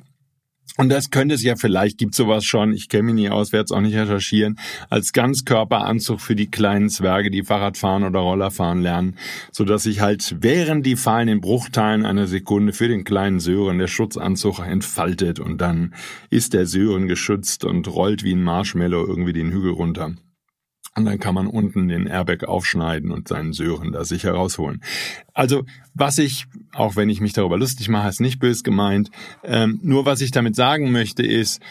Und 0.75 0.89
das 0.89 1.09
könnte 1.09 1.33
es 1.33 1.43
ja 1.43 1.55
vielleicht, 1.55 1.97
gibt 1.97 2.13
sowas 2.13 2.45
schon, 2.45 2.74
ich 2.74 2.89
kenne 2.89 3.03
mich 3.03 3.15
nie 3.15 3.29
aus, 3.29 3.51
werde 3.51 3.65
es 3.65 3.71
auch 3.71 3.81
nicht 3.81 3.95
recherchieren, 3.95 4.59
als 4.89 5.13
Ganzkörperanzug 5.13 6.19
für 6.21 6.36
die 6.36 6.51
kleinen 6.51 6.89
Zwerge, 6.89 7.31
die 7.31 7.43
Fahrrad 7.43 7.77
fahren 7.77 8.03
oder 8.03 8.19
Roller 8.19 8.51
fahren 8.51 8.81
lernen, 8.81 9.15
sodass 9.51 9.83
sich 9.83 10.01
halt 10.01 10.36
während 10.39 10.86
die 10.86 10.95
fallen 10.95 11.29
in 11.29 11.41
Bruchteilen 11.41 12.05
einer 12.05 12.27
Sekunde 12.27 12.74
für 12.74 12.88
den 12.88 13.05
kleinen 13.05 13.39
Sören 13.39 13.79
der 13.79 13.88
Schutzanzug 13.88 14.59
entfaltet 14.59 15.39
und 15.39 15.59
dann 15.62 15.93
ist 16.29 16.53
der 16.53 16.65
Sören 16.67 17.07
geschützt 17.07 17.63
und 17.63 17.88
rollt 17.88 18.24
wie 18.24 18.33
ein 18.33 18.43
Marshmallow 18.43 19.07
irgendwie 19.07 19.33
den 19.33 19.51
Hügel 19.51 19.71
runter. 19.71 20.13
Und 20.98 21.06
dann 21.06 21.20
kann 21.20 21.36
man 21.36 21.46
unten 21.46 21.88
den 21.89 22.08
Airbag 22.08 22.46
aufschneiden 22.48 23.12
und 23.12 23.27
seinen 23.27 23.54
Sören 23.54 23.92
da 23.92 24.04
sicher 24.04 24.32
rausholen. 24.32 24.82
Also 25.32 25.63
was 25.94 26.18
ich, 26.18 26.46
auch 26.74 26.96
wenn 26.96 27.08
ich 27.10 27.22
mich 27.22 27.34
darüber 27.34 27.56
lustig 27.56 27.88
mache, 27.88 28.10
ist 28.10 28.20
nicht 28.20 28.39
bös 28.39 28.63
gemeint. 28.63 29.12
Ähm, 29.44 29.80
nur 29.84 30.08
was 30.08 30.22
ich 30.22 30.32
damit 30.32 30.56
sagen 30.56 30.92
möchte 30.92 31.22
ist, 31.22 31.62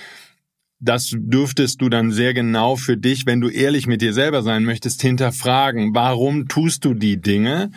das 0.78 1.10
dürftest 1.12 1.80
du 1.80 1.88
dann 1.88 2.12
sehr 2.12 2.34
genau 2.34 2.76
für 2.76 2.96
dich, 2.96 3.26
wenn 3.26 3.40
du 3.40 3.48
ehrlich 3.48 3.88
mit 3.88 4.00
dir 4.00 4.12
selber 4.12 4.44
sein 4.44 4.64
möchtest, 4.64 5.02
hinterfragen. 5.02 5.92
Warum 5.92 6.46
tust 6.46 6.84
du 6.84 6.94
die 6.94 7.20
Dinge? 7.20 7.72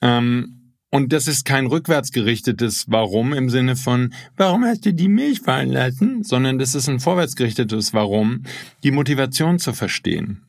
Ähm, 0.00 0.74
und 0.90 1.12
das 1.12 1.28
ist 1.28 1.44
kein 1.44 1.66
rückwärtsgerichtetes 1.66 2.86
Warum 2.88 3.32
im 3.34 3.50
Sinne 3.50 3.76
von, 3.76 4.12
warum 4.36 4.64
hast 4.64 4.84
du 4.84 4.92
die 4.92 5.08
Milch 5.08 5.42
fallen 5.42 5.70
lassen? 5.70 6.24
Sondern 6.24 6.58
das 6.58 6.74
ist 6.74 6.88
ein 6.88 6.98
vorwärtsgerichtetes 6.98 7.94
Warum, 7.94 8.42
die 8.82 8.90
Motivation 8.90 9.60
zu 9.60 9.74
verstehen. 9.74 10.42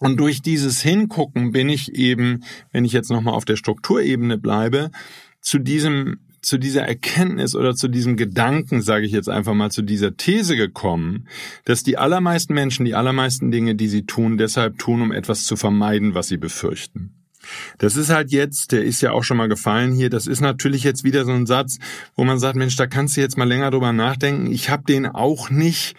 Und 0.00 0.18
durch 0.18 0.42
dieses 0.42 0.80
Hingucken 0.82 1.52
bin 1.52 1.68
ich 1.68 1.94
eben, 1.94 2.44
wenn 2.72 2.84
ich 2.84 2.92
jetzt 2.92 3.10
nochmal 3.10 3.34
auf 3.34 3.44
der 3.44 3.56
Strukturebene 3.56 4.38
bleibe, 4.38 4.90
zu 5.40 5.58
diesem 5.58 6.18
zu 6.44 6.58
dieser 6.58 6.82
Erkenntnis 6.82 7.54
oder 7.54 7.74
zu 7.74 7.88
diesem 7.88 8.16
Gedanken, 8.16 8.82
sage 8.82 9.06
ich 9.06 9.12
jetzt 9.12 9.30
einfach 9.30 9.54
mal, 9.54 9.70
zu 9.70 9.80
dieser 9.80 10.16
These 10.16 10.56
gekommen, 10.56 11.26
dass 11.64 11.82
die 11.82 11.96
allermeisten 11.96 12.52
Menschen 12.52 12.84
die 12.84 12.94
allermeisten 12.94 13.50
Dinge, 13.50 13.74
die 13.74 13.88
sie 13.88 14.04
tun, 14.04 14.36
deshalb 14.36 14.78
tun, 14.78 15.00
um 15.00 15.10
etwas 15.10 15.44
zu 15.44 15.56
vermeiden, 15.56 16.14
was 16.14 16.28
sie 16.28 16.36
befürchten. 16.36 17.14
Das 17.78 17.96
ist 17.96 18.10
halt 18.10 18.30
jetzt, 18.30 18.72
der 18.72 18.84
ist 18.84 19.02
ja 19.02 19.12
auch 19.12 19.24
schon 19.24 19.36
mal 19.36 19.48
gefallen 19.48 19.92
hier, 19.92 20.10
das 20.10 20.26
ist 20.26 20.40
natürlich 20.40 20.84
jetzt 20.84 21.04
wieder 21.04 21.24
so 21.24 21.32
ein 21.32 21.46
Satz, 21.46 21.78
wo 22.14 22.24
man 22.24 22.38
sagt, 22.38 22.56
Mensch, 22.56 22.76
da 22.76 22.86
kannst 22.86 23.16
du 23.16 23.20
jetzt 23.20 23.36
mal 23.36 23.48
länger 23.48 23.70
drüber 23.70 23.92
nachdenken. 23.92 24.50
Ich 24.50 24.70
habe 24.70 24.84
den 24.84 25.06
auch 25.06 25.50
nicht 25.50 25.94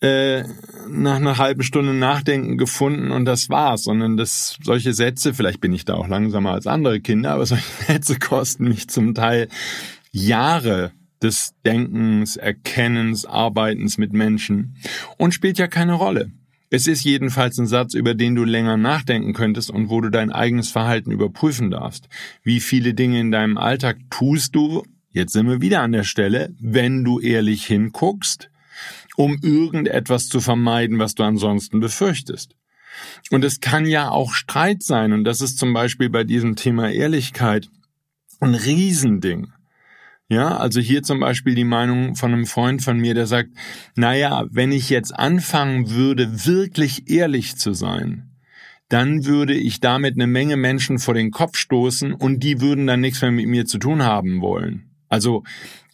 äh, 0.00 0.44
nach 0.88 1.16
einer 1.16 1.38
halben 1.38 1.62
Stunde 1.62 1.92
Nachdenken 1.92 2.56
gefunden 2.56 3.10
und 3.10 3.24
das 3.24 3.48
war's, 3.48 3.84
sondern 3.84 4.16
das, 4.16 4.56
solche 4.62 4.92
Sätze, 4.92 5.34
vielleicht 5.34 5.60
bin 5.60 5.72
ich 5.72 5.84
da 5.84 5.94
auch 5.94 6.08
langsamer 6.08 6.52
als 6.52 6.66
andere 6.66 7.00
Kinder, 7.00 7.32
aber 7.32 7.46
solche 7.46 7.84
Sätze 7.86 8.18
kosten 8.18 8.68
mich 8.68 8.88
zum 8.88 9.14
Teil 9.14 9.48
Jahre 10.12 10.92
des 11.20 11.54
Denkens, 11.66 12.36
Erkennens, 12.36 13.26
Arbeitens 13.26 13.98
mit 13.98 14.12
Menschen 14.12 14.76
und 15.16 15.34
spielt 15.34 15.58
ja 15.58 15.66
keine 15.66 15.94
Rolle. 15.94 16.30
Es 16.70 16.86
ist 16.86 17.02
jedenfalls 17.02 17.58
ein 17.58 17.66
Satz, 17.66 17.94
über 17.94 18.14
den 18.14 18.34
du 18.34 18.44
länger 18.44 18.76
nachdenken 18.76 19.32
könntest 19.32 19.70
und 19.70 19.88
wo 19.88 20.00
du 20.00 20.10
dein 20.10 20.30
eigenes 20.30 20.70
Verhalten 20.70 21.10
überprüfen 21.10 21.70
darfst. 21.70 22.08
Wie 22.42 22.60
viele 22.60 22.92
Dinge 22.92 23.20
in 23.20 23.30
deinem 23.30 23.56
Alltag 23.56 23.96
tust 24.10 24.54
du, 24.54 24.84
jetzt 25.10 25.32
sind 25.32 25.48
wir 25.48 25.62
wieder 25.62 25.80
an 25.80 25.92
der 25.92 26.04
Stelle, 26.04 26.54
wenn 26.60 27.04
du 27.04 27.20
ehrlich 27.20 27.64
hinguckst, 27.64 28.50
um 29.18 29.36
irgendetwas 29.42 30.28
zu 30.28 30.40
vermeiden, 30.40 31.00
was 31.00 31.16
du 31.16 31.24
ansonsten 31.24 31.80
befürchtest. 31.80 32.54
Und 33.32 33.44
es 33.44 33.58
kann 33.58 33.84
ja 33.84 34.10
auch 34.10 34.32
Streit 34.32 34.84
sein, 34.84 35.12
und 35.12 35.24
das 35.24 35.40
ist 35.40 35.58
zum 35.58 35.72
Beispiel 35.72 36.08
bei 36.08 36.22
diesem 36.22 36.54
Thema 36.54 36.88
Ehrlichkeit 36.92 37.68
ein 38.38 38.54
Riesending. 38.54 39.48
Ja, 40.28 40.56
also 40.58 40.78
hier 40.78 41.02
zum 41.02 41.18
Beispiel 41.18 41.56
die 41.56 41.64
Meinung 41.64 42.14
von 42.14 42.32
einem 42.32 42.46
Freund 42.46 42.80
von 42.80 43.00
mir, 43.00 43.14
der 43.14 43.26
sagt, 43.26 43.50
naja, 43.96 44.46
wenn 44.50 44.70
ich 44.70 44.88
jetzt 44.88 45.12
anfangen 45.12 45.90
würde, 45.90 46.46
wirklich 46.46 47.10
ehrlich 47.10 47.56
zu 47.56 47.72
sein, 47.72 48.30
dann 48.88 49.24
würde 49.24 49.54
ich 49.54 49.80
damit 49.80 50.14
eine 50.14 50.28
Menge 50.28 50.56
Menschen 50.56 51.00
vor 51.00 51.14
den 51.14 51.32
Kopf 51.32 51.56
stoßen 51.56 52.12
und 52.14 52.44
die 52.44 52.60
würden 52.60 52.86
dann 52.86 53.00
nichts 53.00 53.20
mehr 53.20 53.32
mit 53.32 53.48
mir 53.48 53.66
zu 53.66 53.78
tun 53.78 54.04
haben 54.04 54.40
wollen. 54.42 54.90
Also 55.08 55.42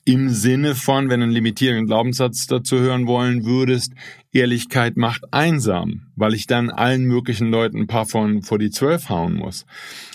im 0.04 0.28
Sinne 0.28 0.74
von, 0.74 1.08
wenn 1.08 1.20
du 1.20 1.24
einen 1.24 1.32
limitierenden 1.32 1.86
Glaubenssatz 1.86 2.46
dazu 2.46 2.78
hören 2.78 3.06
wollen 3.06 3.44
würdest, 3.44 3.92
Ehrlichkeit 4.32 4.96
macht 4.96 5.32
einsam, 5.32 6.08
weil 6.16 6.34
ich 6.34 6.46
dann 6.46 6.70
allen 6.70 7.04
möglichen 7.04 7.50
Leuten 7.50 7.78
ein 7.78 7.86
paar 7.86 8.04
von 8.04 8.42
vor 8.42 8.58
die 8.58 8.70
Zwölf 8.70 9.08
hauen 9.08 9.34
muss. 9.34 9.64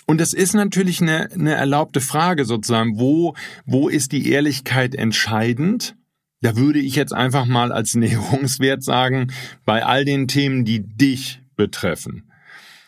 Und 0.05 0.21
das 0.21 0.33
ist 0.33 0.53
natürlich 0.53 1.01
eine, 1.01 1.31
eine 1.31 1.53
erlaubte 1.53 2.01
Frage 2.01 2.45
sozusagen, 2.45 2.99
wo, 2.99 3.35
wo 3.65 3.89
ist 3.89 4.11
die 4.11 4.29
Ehrlichkeit 4.29 4.93
entscheidend? 4.93 5.95
Da 6.41 6.55
würde 6.55 6.79
ich 6.79 6.95
jetzt 6.95 7.13
einfach 7.13 7.45
mal 7.45 7.71
als 7.71 7.95
Näherungswert 7.95 8.83
sagen, 8.83 9.31
bei 9.65 9.83
all 9.83 10.05
den 10.05 10.27
Themen, 10.27 10.65
die 10.65 10.81
dich 10.81 11.41
betreffen. 11.55 12.29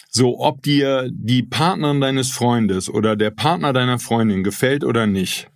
So, 0.09 0.39
ob 0.39 0.61
dir 0.61 1.09
die 1.09 1.41
Partnerin 1.41 2.01
deines 2.01 2.31
Freundes 2.31 2.89
oder 2.89 3.15
der 3.15 3.31
Partner 3.31 3.71
deiner 3.71 3.97
Freundin 3.97 4.43
gefällt 4.43 4.83
oder 4.83 5.07
nicht, 5.07 5.47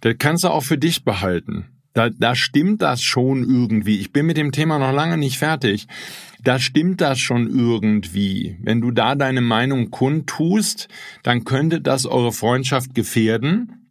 das 0.00 0.14
kannst 0.18 0.44
du 0.44 0.48
auch 0.48 0.62
für 0.62 0.78
dich 0.78 1.04
behalten. 1.04 1.66
Da, 1.96 2.10
da 2.10 2.34
stimmt 2.34 2.82
das 2.82 3.00
schon 3.00 3.42
irgendwie. 3.42 3.98
Ich 4.00 4.12
bin 4.12 4.26
mit 4.26 4.36
dem 4.36 4.52
Thema 4.52 4.78
noch 4.78 4.92
lange 4.92 5.16
nicht 5.16 5.38
fertig. 5.38 5.86
Da 6.44 6.58
stimmt 6.58 7.00
das 7.00 7.18
schon 7.18 7.48
irgendwie. 7.48 8.58
Wenn 8.60 8.82
du 8.82 8.90
da 8.90 9.14
deine 9.14 9.40
Meinung 9.40 9.90
kundtust, 9.90 10.88
dann 11.22 11.44
könnte 11.44 11.80
das 11.80 12.04
eure 12.04 12.32
Freundschaft 12.32 12.94
gefährden, 12.94 13.88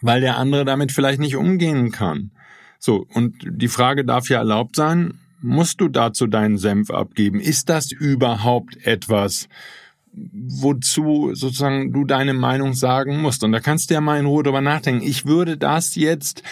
weil 0.00 0.22
der 0.22 0.38
andere 0.38 0.64
damit 0.64 0.92
vielleicht 0.92 1.20
nicht 1.20 1.36
umgehen 1.36 1.92
kann. 1.92 2.30
So, 2.78 3.06
und 3.12 3.34
die 3.46 3.68
Frage 3.68 4.06
darf 4.06 4.30
ja 4.30 4.38
erlaubt 4.38 4.74
sein, 4.74 5.18
musst 5.42 5.82
du 5.82 5.88
dazu 5.88 6.26
deinen 6.26 6.56
Senf 6.56 6.90
abgeben? 6.90 7.40
Ist 7.40 7.68
das 7.68 7.92
überhaupt 7.92 8.78
etwas, 8.86 9.48
wozu 10.16 11.34
sozusagen 11.34 11.92
du 11.92 12.04
deine 12.04 12.34
Meinung 12.34 12.72
sagen 12.72 13.20
musst. 13.20 13.44
Und 13.44 13.52
da 13.52 13.60
kannst 13.60 13.90
du 13.90 13.94
ja 13.94 14.00
mal 14.00 14.18
in 14.18 14.26
Ruhe 14.26 14.42
drüber 14.42 14.60
nachdenken. 14.60 15.06
Ich 15.06 15.26
würde 15.26 15.56
das 15.56 15.94
jetzt 15.94 16.42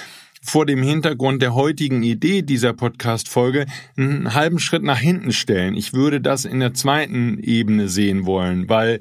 vor 0.42 0.66
dem 0.66 0.82
Hintergrund 0.82 1.40
der 1.40 1.54
heutigen 1.54 2.02
Idee 2.02 2.42
dieser 2.42 2.74
Podcast-Folge 2.74 3.64
einen 3.96 4.34
halben 4.34 4.58
Schritt 4.58 4.82
nach 4.82 4.98
hinten 4.98 5.32
stellen. 5.32 5.74
Ich 5.74 5.94
würde 5.94 6.20
das 6.20 6.44
in 6.44 6.60
der 6.60 6.74
zweiten 6.74 7.38
Ebene 7.38 7.88
sehen 7.88 8.26
wollen, 8.26 8.68
weil 8.68 9.00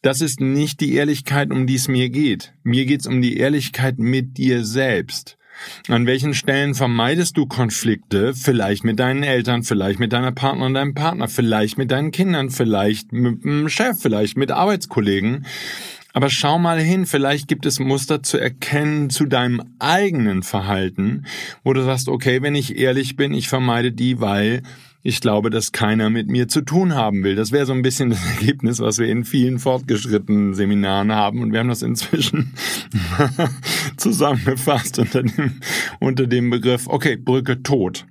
das 0.00 0.20
ist 0.20 0.40
nicht 0.40 0.80
die 0.80 0.94
Ehrlichkeit, 0.94 1.50
um 1.50 1.66
die 1.66 1.74
es 1.74 1.88
mir 1.88 2.08
geht. 2.08 2.54
Mir 2.62 2.86
geht 2.86 3.00
es 3.00 3.06
um 3.06 3.20
die 3.20 3.36
Ehrlichkeit 3.36 3.98
mit 3.98 4.38
dir 4.38 4.64
selbst. 4.64 5.36
An 5.88 6.06
welchen 6.06 6.34
Stellen 6.34 6.74
vermeidest 6.74 7.36
du 7.36 7.46
Konflikte? 7.46 8.34
Vielleicht 8.34 8.84
mit 8.84 8.98
deinen 8.98 9.22
Eltern, 9.22 9.62
vielleicht 9.62 9.98
mit 9.98 10.12
deiner 10.12 10.32
Partnerin, 10.32 10.74
deinem 10.74 10.94
Partner, 10.94 11.28
vielleicht 11.28 11.78
mit 11.78 11.90
deinen 11.90 12.10
Kindern, 12.10 12.50
vielleicht 12.50 13.12
mit 13.12 13.44
dem 13.44 13.68
Chef, 13.68 14.00
vielleicht 14.00 14.36
mit 14.36 14.50
Arbeitskollegen. 14.50 15.46
Aber 16.12 16.28
schau 16.28 16.58
mal 16.58 16.78
hin, 16.78 17.06
vielleicht 17.06 17.48
gibt 17.48 17.64
es 17.64 17.78
Muster 17.78 18.22
zu 18.22 18.38
erkennen 18.38 19.08
zu 19.08 19.24
deinem 19.24 19.62
eigenen 19.78 20.42
Verhalten, 20.42 21.24
wo 21.64 21.72
du 21.72 21.82
sagst, 21.82 22.08
okay, 22.08 22.42
wenn 22.42 22.54
ich 22.54 22.76
ehrlich 22.76 23.16
bin, 23.16 23.32
ich 23.32 23.48
vermeide 23.48 23.92
die, 23.92 24.20
weil 24.20 24.62
ich 25.02 25.20
glaube, 25.20 25.50
dass 25.50 25.72
keiner 25.72 26.10
mit 26.10 26.28
mir 26.28 26.48
zu 26.48 26.60
tun 26.60 26.94
haben 26.94 27.24
will. 27.24 27.34
Das 27.34 27.50
wäre 27.50 27.66
so 27.66 27.72
ein 27.72 27.82
bisschen 27.82 28.10
das 28.10 28.24
Ergebnis, 28.38 28.80
was 28.80 28.98
wir 28.98 29.08
in 29.08 29.24
vielen 29.24 29.58
fortgeschrittenen 29.58 30.54
Seminaren 30.54 31.12
haben. 31.12 31.40
Und 31.42 31.52
wir 31.52 31.60
haben 31.60 31.68
das 31.68 31.82
inzwischen 31.82 32.54
zusammengefasst 33.96 34.98
unter 34.98 35.22
dem, 35.22 35.60
unter 35.98 36.26
dem 36.26 36.50
Begriff, 36.50 36.86
okay, 36.86 37.16
Brücke 37.16 37.62
tot. 37.62 38.06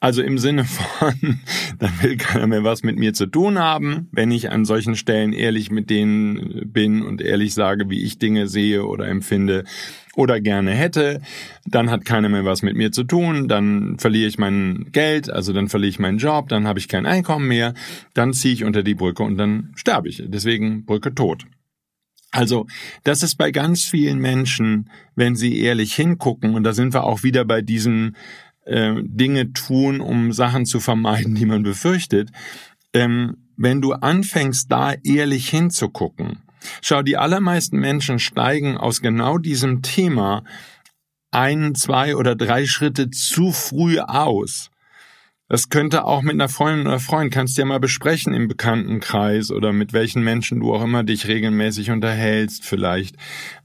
Also 0.00 0.22
im 0.22 0.38
Sinne 0.38 0.64
von, 0.64 1.40
dann 1.78 2.02
will 2.02 2.16
keiner 2.16 2.46
mehr 2.46 2.64
was 2.64 2.82
mit 2.82 2.98
mir 2.98 3.12
zu 3.12 3.26
tun 3.26 3.58
haben, 3.58 4.08
wenn 4.12 4.30
ich 4.30 4.50
an 4.50 4.64
solchen 4.64 4.96
Stellen 4.96 5.32
ehrlich 5.32 5.70
mit 5.70 5.90
denen 5.90 6.72
bin 6.72 7.02
und 7.02 7.22
ehrlich 7.22 7.54
sage, 7.54 7.88
wie 7.90 8.02
ich 8.02 8.18
Dinge 8.18 8.48
sehe 8.48 8.84
oder 8.84 9.08
empfinde 9.08 9.64
oder 10.14 10.40
gerne 10.40 10.72
hätte, 10.72 11.20
dann 11.66 11.90
hat 11.90 12.04
keiner 12.04 12.28
mehr 12.28 12.44
was 12.44 12.62
mit 12.62 12.76
mir 12.76 12.92
zu 12.92 13.04
tun, 13.04 13.48
dann 13.48 13.98
verliere 13.98 14.28
ich 14.28 14.38
mein 14.38 14.88
Geld, 14.92 15.30
also 15.30 15.52
dann 15.52 15.68
verliere 15.68 15.90
ich 15.90 15.98
meinen 15.98 16.18
Job, 16.18 16.48
dann 16.48 16.66
habe 16.66 16.78
ich 16.78 16.88
kein 16.88 17.06
Einkommen 17.06 17.48
mehr, 17.48 17.74
dann 18.14 18.32
ziehe 18.32 18.54
ich 18.54 18.64
unter 18.64 18.82
die 18.82 18.94
Brücke 18.94 19.22
und 19.22 19.38
dann 19.38 19.72
sterbe 19.74 20.08
ich. 20.08 20.22
Deswegen 20.26 20.84
Brücke 20.84 21.14
tot. 21.14 21.46
Also, 22.34 22.66
das 23.04 23.22
ist 23.22 23.36
bei 23.36 23.50
ganz 23.50 23.84
vielen 23.84 24.18
Menschen, 24.18 24.90
wenn 25.14 25.36
sie 25.36 25.60
ehrlich 25.60 25.94
hingucken, 25.94 26.54
und 26.54 26.64
da 26.64 26.72
sind 26.72 26.94
wir 26.94 27.04
auch 27.04 27.22
wieder 27.22 27.44
bei 27.44 27.60
diesen 27.60 28.16
äh, 28.64 28.94
Dinge 29.02 29.52
tun, 29.52 30.00
um 30.00 30.32
Sachen 30.32 30.66
zu 30.66 30.80
vermeiden, 30.80 31.34
die 31.34 31.46
man 31.46 31.62
befürchtet. 31.62 32.30
Ähm, 32.92 33.36
wenn 33.56 33.80
du 33.80 33.92
anfängst, 33.92 34.70
da 34.70 34.94
ehrlich 35.04 35.48
hinzugucken, 35.48 36.38
schau, 36.80 37.02
die 37.02 37.16
allermeisten 37.16 37.78
Menschen 37.78 38.18
steigen 38.18 38.76
aus 38.76 39.00
genau 39.00 39.38
diesem 39.38 39.82
Thema 39.82 40.44
ein, 41.30 41.74
zwei 41.74 42.16
oder 42.16 42.34
drei 42.34 42.66
Schritte 42.66 43.10
zu 43.10 43.52
früh 43.52 43.98
aus. 43.98 44.71
Das 45.52 45.68
könnte 45.68 46.06
auch 46.06 46.22
mit 46.22 46.32
einer 46.32 46.48
Freundin 46.48 46.86
oder 46.86 46.98
Freund, 46.98 47.30
kannst 47.30 47.58
du 47.58 47.60
ja 47.60 47.66
mal 47.66 47.78
besprechen 47.78 48.32
im 48.32 48.48
Bekanntenkreis 48.48 49.50
oder 49.50 49.74
mit 49.74 49.92
welchen 49.92 50.24
Menschen 50.24 50.60
du 50.60 50.72
auch 50.72 50.82
immer 50.82 51.04
dich 51.04 51.28
regelmäßig 51.28 51.90
unterhältst 51.90 52.64
vielleicht. 52.64 53.16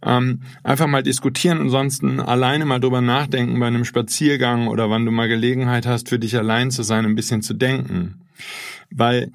Ähm, 0.06 0.42
einfach 0.66 0.88
mal 0.88 1.02
diskutieren, 1.02 1.62
ansonsten 1.62 2.20
alleine 2.20 2.66
mal 2.66 2.82
drüber 2.82 3.00
nachdenken 3.00 3.58
bei 3.58 3.68
einem 3.68 3.86
Spaziergang 3.86 4.68
oder 4.68 4.90
wann 4.90 5.06
du 5.06 5.14
mal 5.14 5.30
Gelegenheit 5.30 5.86
hast, 5.86 6.10
für 6.10 6.20
dich 6.20 6.36
allein 6.36 6.72
zu 6.72 6.84
sein, 6.84 7.06
ein 7.06 7.16
bisschen 7.16 7.42
zu 7.42 7.54
denken. 7.54 8.20
Weil 8.92 9.32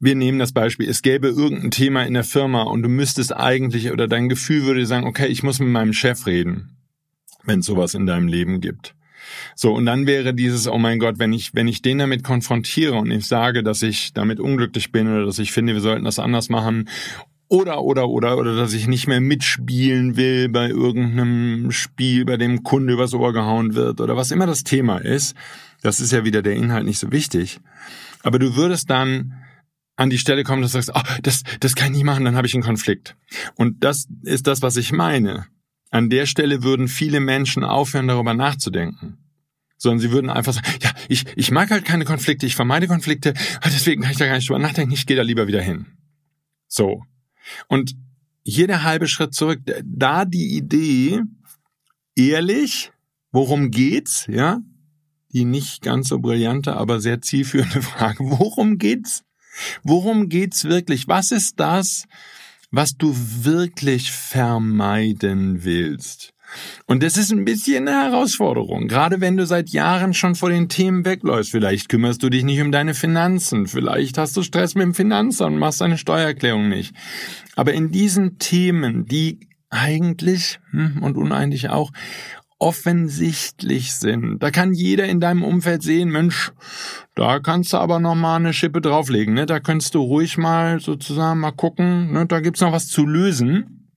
wir 0.00 0.16
nehmen 0.16 0.40
das 0.40 0.50
Beispiel, 0.50 0.88
es 0.88 1.00
gäbe 1.00 1.28
irgendein 1.28 1.70
Thema 1.70 2.02
in 2.02 2.14
der 2.14 2.24
Firma 2.24 2.62
und 2.62 2.82
du 2.82 2.88
müsstest 2.88 3.36
eigentlich 3.36 3.92
oder 3.92 4.08
dein 4.08 4.28
Gefühl 4.28 4.64
würde 4.64 4.84
sagen, 4.84 5.06
okay, 5.06 5.28
ich 5.28 5.44
muss 5.44 5.60
mit 5.60 5.68
meinem 5.68 5.92
Chef 5.92 6.26
reden, 6.26 6.76
wenn 7.44 7.60
es 7.60 7.66
sowas 7.66 7.94
in 7.94 8.04
deinem 8.04 8.26
Leben 8.26 8.60
gibt. 8.60 8.96
So, 9.54 9.72
und 9.72 9.86
dann 9.86 10.06
wäre 10.06 10.34
dieses, 10.34 10.68
oh 10.68 10.78
mein 10.78 10.98
Gott, 10.98 11.18
wenn 11.18 11.32
ich, 11.32 11.54
wenn 11.54 11.68
ich 11.68 11.82
den 11.82 11.98
damit 11.98 12.24
konfrontiere 12.24 12.94
und 12.94 13.10
ich 13.10 13.26
sage, 13.26 13.62
dass 13.62 13.82
ich 13.82 14.12
damit 14.12 14.40
unglücklich 14.40 14.92
bin 14.92 15.08
oder 15.08 15.26
dass 15.26 15.38
ich 15.38 15.52
finde, 15.52 15.74
wir 15.74 15.80
sollten 15.80 16.04
das 16.04 16.18
anders 16.18 16.48
machen 16.48 16.88
oder, 17.48 17.82
oder, 17.82 18.08
oder, 18.08 18.38
oder, 18.38 18.56
dass 18.56 18.72
ich 18.72 18.86
nicht 18.86 19.06
mehr 19.06 19.20
mitspielen 19.20 20.16
will 20.16 20.48
bei 20.48 20.68
irgendeinem 20.68 21.70
Spiel, 21.70 22.24
bei 22.24 22.36
dem 22.36 22.62
Kunde 22.62 22.94
übers 22.94 23.14
Ohr 23.14 23.32
gehauen 23.32 23.74
wird 23.74 24.00
oder 24.00 24.16
was 24.16 24.30
immer 24.30 24.46
das 24.46 24.64
Thema 24.64 24.98
ist. 24.98 25.36
Das 25.82 26.00
ist 26.00 26.12
ja 26.12 26.24
wieder 26.24 26.42
der 26.42 26.54
Inhalt 26.54 26.84
nicht 26.84 26.98
so 26.98 27.12
wichtig. 27.12 27.60
Aber 28.22 28.38
du 28.38 28.56
würdest 28.56 28.88
dann 28.88 29.34
an 29.96 30.10
die 30.10 30.18
Stelle 30.18 30.42
kommen, 30.42 30.62
dass 30.62 30.72
du 30.72 30.80
sagst, 30.80 30.92
oh, 30.94 31.20
das, 31.22 31.42
das 31.60 31.74
kann 31.74 31.88
ich 31.88 31.98
nicht 31.98 32.04
machen, 32.04 32.24
dann 32.24 32.36
habe 32.36 32.46
ich 32.46 32.54
einen 32.54 32.62
Konflikt. 32.62 33.16
Und 33.54 33.84
das 33.84 34.08
ist 34.22 34.46
das, 34.46 34.62
was 34.62 34.76
ich 34.76 34.92
meine. 34.92 35.46
An 35.90 36.10
der 36.10 36.26
Stelle 36.26 36.64
würden 36.64 36.88
viele 36.88 37.20
Menschen 37.20 37.62
aufhören, 37.62 38.08
darüber 38.08 38.34
nachzudenken. 38.34 39.18
Sondern 39.76 40.00
sie 40.00 40.10
würden 40.10 40.30
einfach 40.30 40.52
sagen, 40.52 40.66
ja, 40.82 40.90
ich, 41.08 41.24
ich 41.36 41.50
mag 41.50 41.70
halt 41.70 41.84
keine 41.84 42.04
Konflikte, 42.04 42.46
ich 42.46 42.54
vermeide 42.54 42.86
Konflikte, 42.86 43.34
deswegen 43.64 44.02
kann 44.02 44.12
ich 44.12 44.18
da 44.18 44.26
gar 44.26 44.36
nicht 44.36 44.48
drüber 44.48 44.58
nachdenken, 44.58 44.92
ich 44.92 45.06
gehe 45.06 45.16
da 45.16 45.22
lieber 45.22 45.46
wieder 45.46 45.60
hin. 45.62 45.86
So. 46.68 47.02
Und 47.68 47.94
hier 48.44 48.66
der 48.66 48.82
halbe 48.82 49.08
Schritt 49.08 49.34
zurück, 49.34 49.60
da 49.84 50.24
die 50.24 50.56
Idee, 50.56 51.22
ehrlich, 52.14 52.92
worum 53.32 53.70
geht's, 53.70 54.26
ja? 54.28 54.60
Die 55.32 55.44
nicht 55.44 55.82
ganz 55.82 56.08
so 56.08 56.20
brillante, 56.20 56.76
aber 56.76 57.00
sehr 57.00 57.20
zielführende 57.20 57.82
Frage, 57.82 58.18
worum 58.20 58.78
geht's? 58.78 59.24
Worum 59.82 60.28
geht's 60.28 60.64
wirklich? 60.64 61.08
Was 61.08 61.30
ist 61.30 61.60
das, 61.60 62.06
was 62.74 62.96
du 62.96 63.14
wirklich 63.14 64.10
vermeiden 64.10 65.62
willst. 65.62 66.33
Und 66.86 67.02
das 67.02 67.16
ist 67.16 67.32
ein 67.32 67.44
bisschen 67.44 67.88
eine 67.88 68.04
Herausforderung, 68.04 68.88
gerade 68.88 69.20
wenn 69.20 69.36
du 69.36 69.46
seit 69.46 69.70
Jahren 69.70 70.14
schon 70.14 70.34
vor 70.34 70.50
den 70.50 70.68
Themen 70.68 71.04
wegläufst. 71.04 71.50
Vielleicht 71.50 71.88
kümmerst 71.88 72.22
du 72.22 72.30
dich 72.30 72.44
nicht 72.44 72.60
um 72.60 72.72
deine 72.72 72.94
Finanzen, 72.94 73.66
vielleicht 73.66 74.18
hast 74.18 74.36
du 74.36 74.42
Stress 74.42 74.74
mit 74.74 74.84
dem 74.84 74.94
Finanzamt 74.94 75.54
und 75.54 75.58
machst 75.58 75.80
deine 75.80 75.98
Steuererklärung 75.98 76.68
nicht. 76.68 76.94
Aber 77.56 77.72
in 77.72 77.90
diesen 77.90 78.38
Themen, 78.38 79.06
die 79.06 79.40
eigentlich 79.70 80.60
hm, 80.70 81.02
und 81.02 81.16
uneinig 81.16 81.68
auch 81.68 81.90
offensichtlich 82.58 83.92
sind. 83.92 84.42
Da 84.42 84.50
kann 84.50 84.72
jeder 84.72 85.06
in 85.06 85.20
deinem 85.20 85.42
Umfeld 85.42 85.82
sehen, 85.82 86.10
Mensch, 86.10 86.52
da 87.14 87.40
kannst 87.40 87.72
du 87.72 87.78
aber 87.78 87.98
noch 87.98 88.14
mal 88.14 88.36
eine 88.36 88.52
Schippe 88.52 88.80
drauflegen, 88.80 89.34
ne? 89.34 89.44
Da 89.44 89.60
kannst 89.60 89.94
du 89.94 90.00
ruhig 90.00 90.38
mal 90.38 90.80
sozusagen 90.80 91.40
mal 91.40 91.52
gucken, 91.52 92.12
ne? 92.12 92.26
Da 92.26 92.40
gibt's 92.40 92.60
noch 92.60 92.72
was 92.72 92.88
zu 92.88 93.04
lösen. 93.04 93.90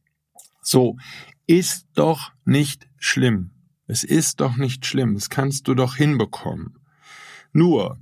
So, 0.62 0.98
ist 1.48 1.88
doch 1.96 2.32
nicht 2.46 2.88
schlimm. 2.98 3.52
Es 3.88 4.04
ist 4.04 4.42
doch 4.42 4.58
nicht 4.58 4.86
schlimm. 4.86 5.16
Das 5.16 5.30
kannst 5.30 5.68
du 5.68 5.74
doch 5.74 5.96
hinbekommen. 5.96 6.78
Nur, 7.54 7.98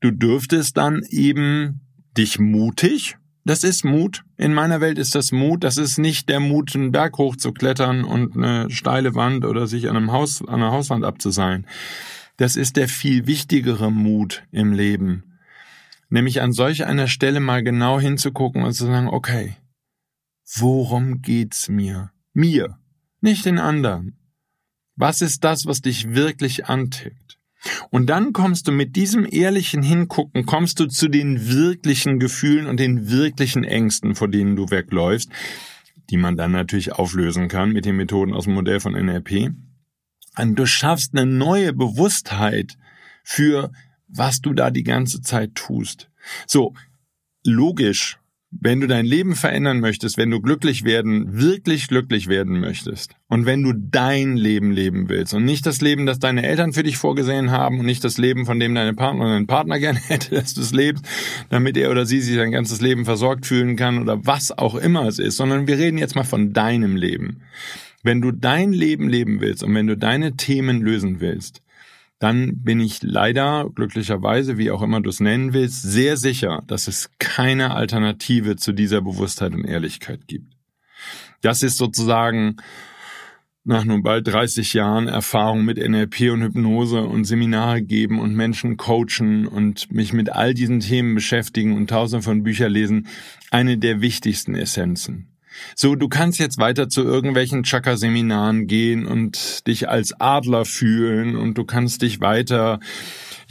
du 0.00 0.10
dürftest 0.10 0.76
dann 0.76 1.02
eben 1.10 1.80
dich 2.16 2.38
mutig 2.38 3.16
das 3.44 3.64
ist 3.64 3.84
Mut. 3.84 4.24
In 4.36 4.54
meiner 4.54 4.80
Welt 4.80 4.98
ist 4.98 5.14
das 5.14 5.32
Mut. 5.32 5.64
Das 5.64 5.76
ist 5.76 5.98
nicht 5.98 6.28
der 6.28 6.38
Mut, 6.38 6.74
einen 6.74 6.92
Berg 6.92 7.18
hochzuklettern 7.18 8.04
und 8.04 8.36
eine 8.36 8.70
steile 8.70 9.14
Wand 9.14 9.44
oder 9.44 9.66
sich 9.66 9.88
an 9.88 9.96
einem 9.96 10.12
Haus, 10.12 10.42
an 10.42 10.62
einer 10.62 10.70
Hauswand 10.70 11.04
abzuseilen. 11.04 11.66
Das 12.36 12.56
ist 12.56 12.76
der 12.76 12.88
viel 12.88 13.26
wichtigere 13.26 13.90
Mut 13.90 14.44
im 14.52 14.72
Leben. 14.72 15.38
Nämlich 16.08 16.40
an 16.40 16.52
solch 16.52 16.86
einer 16.86 17.08
Stelle 17.08 17.40
mal 17.40 17.62
genau 17.64 17.98
hinzugucken 17.98 18.62
und 18.62 18.74
zu 18.74 18.86
sagen, 18.86 19.08
okay, 19.08 19.56
worum 20.56 21.20
geht's 21.22 21.68
mir? 21.68 22.12
Mir, 22.32 22.78
nicht 23.20 23.44
den 23.44 23.58
anderen. 23.58 24.18
Was 24.96 25.20
ist 25.20 25.44
das, 25.44 25.66
was 25.66 25.80
dich 25.80 26.14
wirklich 26.14 26.66
antickt? 26.66 27.38
Und 27.90 28.06
dann 28.06 28.32
kommst 28.32 28.66
du 28.66 28.72
mit 28.72 28.96
diesem 28.96 29.26
ehrlichen 29.30 29.82
Hingucken, 29.82 30.46
kommst 30.46 30.80
du 30.80 30.86
zu 30.86 31.08
den 31.08 31.48
wirklichen 31.48 32.18
Gefühlen 32.18 32.66
und 32.66 32.80
den 32.80 33.10
wirklichen 33.10 33.64
Ängsten, 33.64 34.14
vor 34.14 34.28
denen 34.28 34.56
du 34.56 34.70
wegläufst, 34.70 35.30
die 36.10 36.16
man 36.16 36.36
dann 36.36 36.52
natürlich 36.52 36.92
auflösen 36.92 37.48
kann 37.48 37.72
mit 37.72 37.84
den 37.84 37.96
Methoden 37.96 38.34
aus 38.34 38.44
dem 38.44 38.54
Modell 38.54 38.80
von 38.80 38.94
NLP. 38.94 39.52
Und 40.38 40.56
du 40.56 40.66
schaffst 40.66 41.16
eine 41.16 41.30
neue 41.30 41.72
Bewusstheit 41.72 42.76
für, 43.22 43.70
was 44.08 44.40
du 44.40 44.52
da 44.52 44.70
die 44.70 44.82
ganze 44.82 45.20
Zeit 45.20 45.54
tust. 45.54 46.10
So, 46.46 46.74
logisch 47.44 48.18
wenn 48.60 48.80
du 48.80 48.86
dein 48.86 49.06
Leben 49.06 49.34
verändern 49.34 49.80
möchtest, 49.80 50.18
wenn 50.18 50.30
du 50.30 50.40
glücklich 50.40 50.84
werden, 50.84 51.40
wirklich 51.40 51.88
glücklich 51.88 52.28
werden 52.28 52.60
möchtest 52.60 53.14
und 53.28 53.46
wenn 53.46 53.62
du 53.62 53.72
dein 53.72 54.36
Leben 54.36 54.70
leben 54.70 55.08
willst 55.08 55.32
und 55.32 55.44
nicht 55.44 55.64
das 55.64 55.80
Leben, 55.80 56.04
das 56.04 56.18
deine 56.18 56.46
Eltern 56.46 56.74
für 56.74 56.82
dich 56.82 56.98
vorgesehen 56.98 57.50
haben 57.50 57.80
und 57.80 57.86
nicht 57.86 58.04
das 58.04 58.18
Leben, 58.18 58.44
von 58.44 58.60
dem 58.60 58.74
deine 58.74 58.92
Partner 58.92 59.24
oder 59.24 59.34
dein 59.34 59.46
Partner 59.46 59.78
gerne 59.80 59.98
hätte, 59.98 60.34
dass 60.34 60.52
du 60.52 60.60
es 60.60 60.72
lebst, 60.72 61.04
damit 61.48 61.76
er 61.78 61.90
oder 61.90 62.04
sie 62.04 62.20
sich 62.20 62.36
sein 62.36 62.52
ganzes 62.52 62.82
Leben 62.82 63.06
versorgt 63.06 63.46
fühlen 63.46 63.76
kann 63.76 63.98
oder 63.98 64.24
was 64.26 64.56
auch 64.56 64.74
immer 64.74 65.06
es 65.06 65.18
ist, 65.18 65.36
sondern 65.36 65.66
wir 65.66 65.78
reden 65.78 65.98
jetzt 65.98 66.14
mal 66.14 66.24
von 66.24 66.52
deinem 66.52 66.94
Leben. 66.94 67.40
Wenn 68.02 68.20
du 68.20 68.32
dein 68.32 68.72
Leben 68.72 69.08
leben 69.08 69.40
willst 69.40 69.62
und 69.62 69.74
wenn 69.74 69.86
du 69.86 69.96
deine 69.96 70.36
Themen 70.36 70.82
lösen 70.82 71.20
willst, 71.20 71.62
dann 72.22 72.62
bin 72.62 72.78
ich 72.78 73.02
leider, 73.02 73.68
glücklicherweise, 73.74 74.56
wie 74.56 74.70
auch 74.70 74.80
immer 74.80 75.00
du 75.00 75.10
es 75.10 75.18
nennen 75.18 75.52
willst, 75.54 75.82
sehr 75.82 76.16
sicher, 76.16 76.62
dass 76.68 76.86
es 76.86 77.10
keine 77.18 77.74
Alternative 77.74 78.54
zu 78.54 78.72
dieser 78.72 79.00
Bewusstheit 79.00 79.54
und 79.54 79.64
Ehrlichkeit 79.64 80.28
gibt. 80.28 80.54
Das 81.40 81.64
ist 81.64 81.78
sozusagen 81.78 82.58
nach 83.64 83.84
nun 83.84 84.04
bald 84.04 84.28
30 84.28 84.72
Jahren 84.72 85.08
Erfahrung 85.08 85.64
mit 85.64 85.78
NLP 85.78 86.30
und 86.30 86.42
Hypnose 86.42 87.02
und 87.02 87.24
Seminare 87.24 87.82
geben 87.82 88.20
und 88.20 88.36
Menschen 88.36 88.76
coachen 88.76 89.48
und 89.48 89.92
mich 89.92 90.12
mit 90.12 90.30
all 90.30 90.54
diesen 90.54 90.78
Themen 90.78 91.16
beschäftigen 91.16 91.76
und 91.76 91.90
tausende 91.90 92.22
von 92.22 92.44
Büchern 92.44 92.70
lesen, 92.70 93.08
eine 93.50 93.78
der 93.78 94.00
wichtigsten 94.00 94.54
Essenzen. 94.54 95.31
So, 95.74 95.94
du 95.94 96.08
kannst 96.08 96.38
jetzt 96.38 96.58
weiter 96.58 96.88
zu 96.88 97.02
irgendwelchen 97.02 97.62
Chakra-Seminaren 97.62 98.66
gehen 98.66 99.06
und 99.06 99.66
dich 99.66 99.88
als 99.88 100.18
Adler 100.20 100.64
fühlen 100.64 101.36
und 101.36 101.58
du 101.58 101.64
kannst 101.64 102.02
dich 102.02 102.20
weiter 102.20 102.80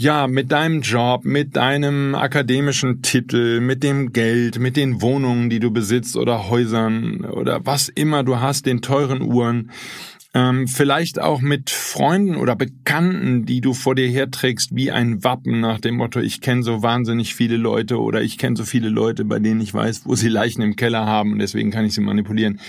ja, 0.01 0.25
mit 0.27 0.51
deinem 0.51 0.81
Job, 0.81 1.25
mit 1.25 1.55
deinem 1.55 2.15
akademischen 2.15 3.03
Titel, 3.03 3.61
mit 3.61 3.83
dem 3.83 4.13
Geld, 4.13 4.57
mit 4.57 4.75
den 4.75 5.01
Wohnungen, 5.01 5.51
die 5.51 5.59
du 5.59 5.69
besitzt 5.69 6.17
oder 6.17 6.49
Häusern 6.49 7.23
oder 7.25 7.65
was 7.65 7.87
immer 7.87 8.23
du 8.23 8.39
hast, 8.39 8.65
den 8.65 8.81
teuren 8.81 9.21
Uhren, 9.21 9.69
ähm, 10.33 10.67
vielleicht 10.67 11.19
auch 11.19 11.41
mit 11.41 11.69
Freunden 11.69 12.37
oder 12.37 12.55
Bekannten, 12.55 13.45
die 13.45 13.59
du 13.59 13.73
vor 13.73 13.95
dir 13.95 14.07
herträgst, 14.07 14.73
wie 14.73 14.91
ein 14.91 15.23
Wappen 15.23 15.59
nach 15.59 15.79
dem 15.79 15.95
Motto, 15.95 16.19
ich 16.19 16.39
kenne 16.39 16.63
so 16.63 16.81
wahnsinnig 16.81 17.35
viele 17.35 17.57
Leute 17.57 17.99
oder 17.99 18.21
ich 18.21 18.37
kenne 18.37 18.55
so 18.55 18.63
viele 18.63 18.89
Leute, 18.89 19.25
bei 19.25 19.39
denen 19.39 19.59
ich 19.59 19.73
weiß, 19.73 20.05
wo 20.05 20.15
sie 20.15 20.29
Leichen 20.29 20.61
im 20.61 20.75
Keller 20.77 21.05
haben 21.05 21.33
und 21.33 21.39
deswegen 21.39 21.71
kann 21.71 21.85
ich 21.85 21.93
sie 21.93 22.01
manipulieren. 22.01 22.59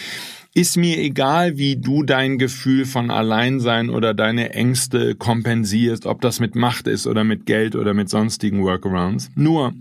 Ist 0.54 0.76
mir 0.76 0.98
egal, 0.98 1.56
wie 1.56 1.76
du 1.76 2.02
dein 2.02 2.36
Gefühl 2.36 2.84
von 2.84 3.10
Alleinsein 3.10 3.88
oder 3.88 4.12
deine 4.12 4.50
Ängste 4.50 5.14
kompensierst, 5.14 6.04
ob 6.04 6.20
das 6.20 6.40
mit 6.40 6.56
Macht 6.56 6.88
ist 6.88 7.06
oder 7.06 7.24
mit 7.24 7.46
Geld 7.46 7.74
oder 7.74 7.94
mit 7.94 8.10
sonstigen 8.10 8.62
Workarounds. 8.62 9.30
Nur, 9.34 9.72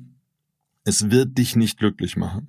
es 0.85 1.11
wird 1.11 1.37
dich 1.37 1.57
nicht 1.57 1.77
glücklich 1.77 2.15
machen. 2.15 2.47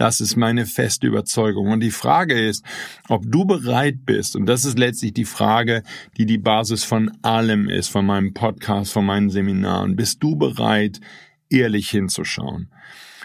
Das 0.00 0.22
ist 0.22 0.34
meine 0.34 0.64
feste 0.64 1.06
Überzeugung. 1.06 1.68
Und 1.72 1.80
die 1.80 1.90
Frage 1.90 2.32
ist, 2.32 2.64
ob 3.10 3.30
du 3.30 3.44
bereit 3.44 4.06
bist, 4.06 4.34
und 4.34 4.46
das 4.46 4.64
ist 4.64 4.78
letztlich 4.78 5.12
die 5.12 5.26
Frage, 5.26 5.82
die 6.16 6.24
die 6.24 6.38
Basis 6.38 6.84
von 6.84 7.12
allem 7.20 7.68
ist, 7.68 7.88
von 7.88 8.06
meinem 8.06 8.32
Podcast, 8.32 8.94
von 8.94 9.04
meinen 9.04 9.28
Seminaren, 9.28 9.96
bist 9.96 10.22
du 10.22 10.36
bereit, 10.36 11.02
ehrlich 11.50 11.90
hinzuschauen? 11.90 12.70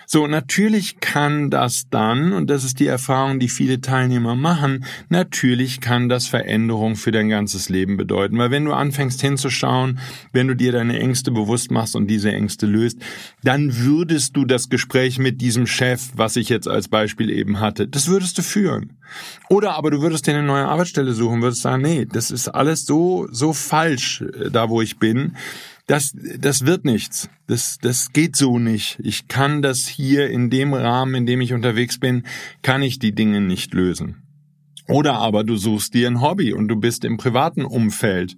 So, 0.06 0.28
natürlich 0.28 1.00
kann 1.00 1.50
das 1.50 1.90
dann, 1.90 2.34
und 2.34 2.50
das 2.50 2.64
ist 2.64 2.80
die 2.80 2.88
Erfahrung, 2.88 3.40
die 3.40 3.50
viele 3.50 3.82
Teilnehmer 3.82 4.36
machen, 4.36 4.86
natürlich 5.10 5.82
kann 5.82 6.10
das 6.10 6.28
Veränderung 6.28 6.96
für 6.96 7.12
dein 7.12 7.30
ganzes 7.30 7.70
Leben 7.70 7.98
bedeuten. 7.98 8.38
Weil 8.38 8.52
wenn 8.52 8.66
du 8.66 8.74
anfängst 8.74 9.22
hinzuschauen, 9.22 10.00
wenn 10.32 10.48
du 10.48 10.56
dir 10.56 10.72
deine 10.72 11.00
Ängste 11.00 11.32
bewusst 11.32 11.72
machst 11.72 11.96
und 11.96 12.08
diese 12.08 12.32
Ängste 12.32 12.66
löst, 12.66 13.00
dann 13.44 13.78
würdest 13.78 14.36
du 14.36 14.46
das 14.46 14.70
Gespräch 14.70 15.18
mit 15.18 15.42
diesem 15.42 15.68
Chef, 15.68 16.10
was 16.16 16.36
ich 16.36 16.50
jetzt 16.50 16.68
als 16.68 16.88
Beispiel 16.88 17.30
eben 17.30 17.60
hatte, 17.60 17.88
das 17.88 18.08
würdest 18.08 18.38
du 18.38 18.42
führen. 18.42 18.94
Oder 19.50 19.76
aber 19.76 19.92
du 19.92 20.02
würdest 20.02 20.28
dir 20.28 20.34
eine 20.34 20.44
neue 20.44 20.66
Arbeitsstelle 20.66 21.14
suchen, 21.14 21.42
würdest 21.42 21.62
sagen, 21.62 21.82
nee, 21.82 22.06
das 22.06 22.32
ist 22.32 22.48
alles 22.48 22.86
so, 22.86 23.28
so 23.32 23.54
falsch, 23.54 24.22
äh, 24.22 24.50
da 24.52 24.70
wo 24.70 24.82
ich 24.82 24.98
bin 24.98 25.34
das, 25.88 26.16
das 26.40 26.66
wird 26.66 26.86
nichts. 26.86 27.30
Das, 27.48 27.78
das 27.80 28.12
geht 28.12 28.36
so 28.36 28.58
nicht. 28.58 29.00
Ich 29.04 29.28
kann 29.28 29.62
das 29.62 29.88
hier 29.88 30.30
in 30.30 30.50
dem 30.50 30.74
Rahmen, 30.74 31.16
in 31.16 31.26
dem 31.26 31.42
ich 31.42 31.54
unterwegs 31.54 32.00
bin, 32.00 32.24
kann 32.64 32.82
ich 32.82 33.00
die 33.00 33.14
Dinge 33.14 33.42
nicht 33.42 33.74
lösen. 33.74 34.24
Oder 34.88 35.16
aber 35.16 35.44
du 35.44 35.58
suchst 35.58 35.94
dir 35.94 36.08
ein 36.08 36.22
Hobby 36.22 36.54
und 36.54 36.68
du 36.68 36.76
bist 36.76 37.06
im 37.06 37.18
privaten 37.18 37.66
Umfeld 37.66 38.36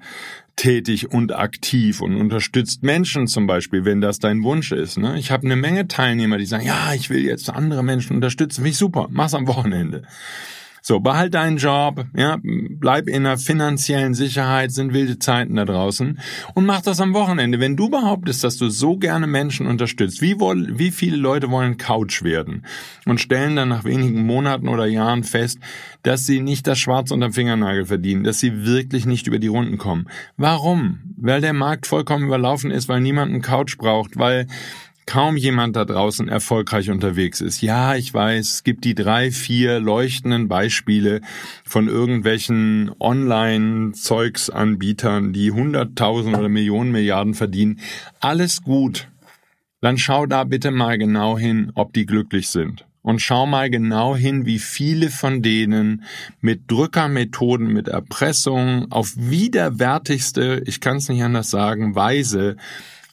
tätig 0.56 1.12
und 1.12 1.34
aktiv 1.34 2.02
und 2.02 2.16
unterstützt 2.16 2.84
Menschen 2.84 3.28
zum 3.28 3.48
Beispiel, 3.48 3.86
wenn 3.86 4.02
das 4.02 4.20
dein 4.20 4.44
Wunsch 4.44 4.72
ist. 4.72 4.98
Ne? 4.98 5.20
Ich 5.20 5.30
habe 5.30 5.46
eine 5.46 5.56
Menge 5.56 5.88
Teilnehmer, 5.88 6.38
die 6.38 6.46
sagen, 6.46 6.66
ja, 6.66 6.94
ich 6.94 7.10
will 7.10 7.24
jetzt 7.24 7.50
andere 7.50 7.84
Menschen 7.84 8.16
unterstützen. 8.16 8.62
Finde 8.62 8.70
ich 8.72 8.78
super, 8.78 9.08
mach's 9.10 9.34
am 9.34 9.48
Wochenende. 9.48 10.04
So, 10.88 11.02
behalt 11.02 11.34
deinen 11.34 11.58
Job, 11.58 12.06
ja, 12.16 12.40
bleib 12.42 13.10
in 13.10 13.26
einer 13.26 13.38
finanziellen 13.38 14.14
Sicherheit, 14.14 14.72
sind 14.72 14.94
wilde 14.94 15.20
Zeiten 15.20 15.58
da 15.58 15.66
draußen 15.66 16.18
und 16.54 16.66
mach 16.66 16.80
das 16.80 17.02
am 17.02 17.14
Wochenende. 17.14 17.60
Wenn 17.60 17.76
du 17.76 17.90
behauptest, 17.90 18.46
dass 18.46 18.56
du 18.56 18.70
so 18.70 18.96
gerne 18.96 19.28
Menschen 19.28 19.68
unterstützt, 19.68 20.22
wie, 20.22 20.40
woll, 20.40 20.80
wie 20.80 20.92
viele 20.92 21.18
Leute 21.18 21.52
wollen 21.52 21.76
Couch 21.76 22.24
werden 22.24 22.66
und 23.06 23.20
stellen 23.20 23.58
dann 23.58 23.68
nach 23.68 23.84
wenigen 23.84 24.26
Monaten 24.26 24.70
oder 24.70 24.86
Jahren 24.86 25.26
fest, 25.26 25.60
dass 26.04 26.26
sie 26.26 26.40
nicht 26.40 26.66
das 26.68 26.80
Schwarz 26.80 27.12
unterm 27.12 27.34
Fingernagel 27.34 27.86
verdienen, 27.86 28.24
dass 28.24 28.40
sie 28.40 28.66
wirklich 28.66 29.06
nicht 29.06 29.28
über 29.28 29.40
die 29.40 29.48
Runden 29.48 29.78
kommen. 29.78 30.08
Warum? 30.38 31.00
Weil 31.18 31.42
der 31.42 31.52
Markt 31.52 31.86
vollkommen 31.86 32.28
überlaufen 32.28 32.72
ist, 32.72 32.88
weil 32.88 33.02
niemand 33.02 33.34
einen 33.34 33.42
Couch 33.42 33.78
braucht, 33.78 34.18
weil 34.18 34.48
kaum 35.08 35.38
jemand 35.38 35.76
da 35.76 35.86
draußen 35.86 36.28
erfolgreich 36.28 36.92
unterwegs 36.92 37.42
ist. 37.42 37.62
Ja, 37.62 37.96
ich 37.96 38.14
weiß, 38.14 38.52
es 38.52 38.64
gibt 38.64 38.84
die 38.84 38.94
drei, 38.94 39.32
vier 39.32 39.80
leuchtenden 39.80 40.48
Beispiele 40.48 41.22
von 41.64 41.88
irgendwelchen 41.88 42.92
Online-Zeugsanbietern, 43.00 45.34
die 45.34 45.50
hunderttausend 45.52 46.38
oder 46.38 46.50
Millionen 46.50 46.92
Milliarden 46.92 47.34
verdienen. 47.34 47.80
Alles 48.20 48.62
gut. 48.62 49.08
Dann 49.82 49.98
schau 49.98 50.28
da 50.28 50.44
bitte 50.44 50.72
mal 50.72 50.98
genau 50.98 51.38
hin, 51.38 51.72
ob 51.74 51.94
die 51.94 52.06
glücklich 52.06 52.50
sind. 52.50 52.86
Und 53.02 53.22
schau 53.22 53.46
mal 53.46 53.70
genau 53.70 54.18
hin, 54.18 54.46
wie 54.46 54.60
viele 54.60 55.10
von 55.10 55.42
denen 55.42 56.04
mit 56.42 56.70
Drückermethoden, 56.70 57.72
mit 57.72 57.88
Erpressung 57.88 58.92
auf 58.92 59.14
widerwärtigste, 59.16 60.62
ich 60.66 60.82
kann 60.82 60.98
es 60.98 61.08
nicht 61.08 61.24
anders 61.24 61.50
sagen, 61.50 61.96
Weise 61.96 62.58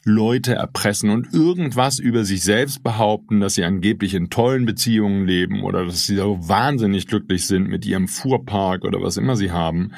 Leute 0.07 0.53
erpressen 0.53 1.09
und 1.09 1.33
irgendwas 1.33 1.97
über 1.97 2.25
sich 2.25 2.43
selbst 2.43 2.83
behaupten, 2.83 3.39
dass 3.39 3.55
sie 3.55 3.63
angeblich 3.63 4.13
in 4.13 4.29
tollen 4.29 4.65
Beziehungen 4.65 5.25
leben 5.25 5.63
oder 5.63 5.83
dass 5.83 6.05
sie 6.05 6.17
so 6.17 6.37
wahnsinnig 6.47 7.07
glücklich 7.07 7.47
sind 7.47 7.67
mit 7.67 7.87
ihrem 7.87 8.07
Fuhrpark 8.07 8.85
oder 8.85 9.01
was 9.01 9.17
immer 9.17 9.35
sie 9.35 9.51
haben. 9.51 9.93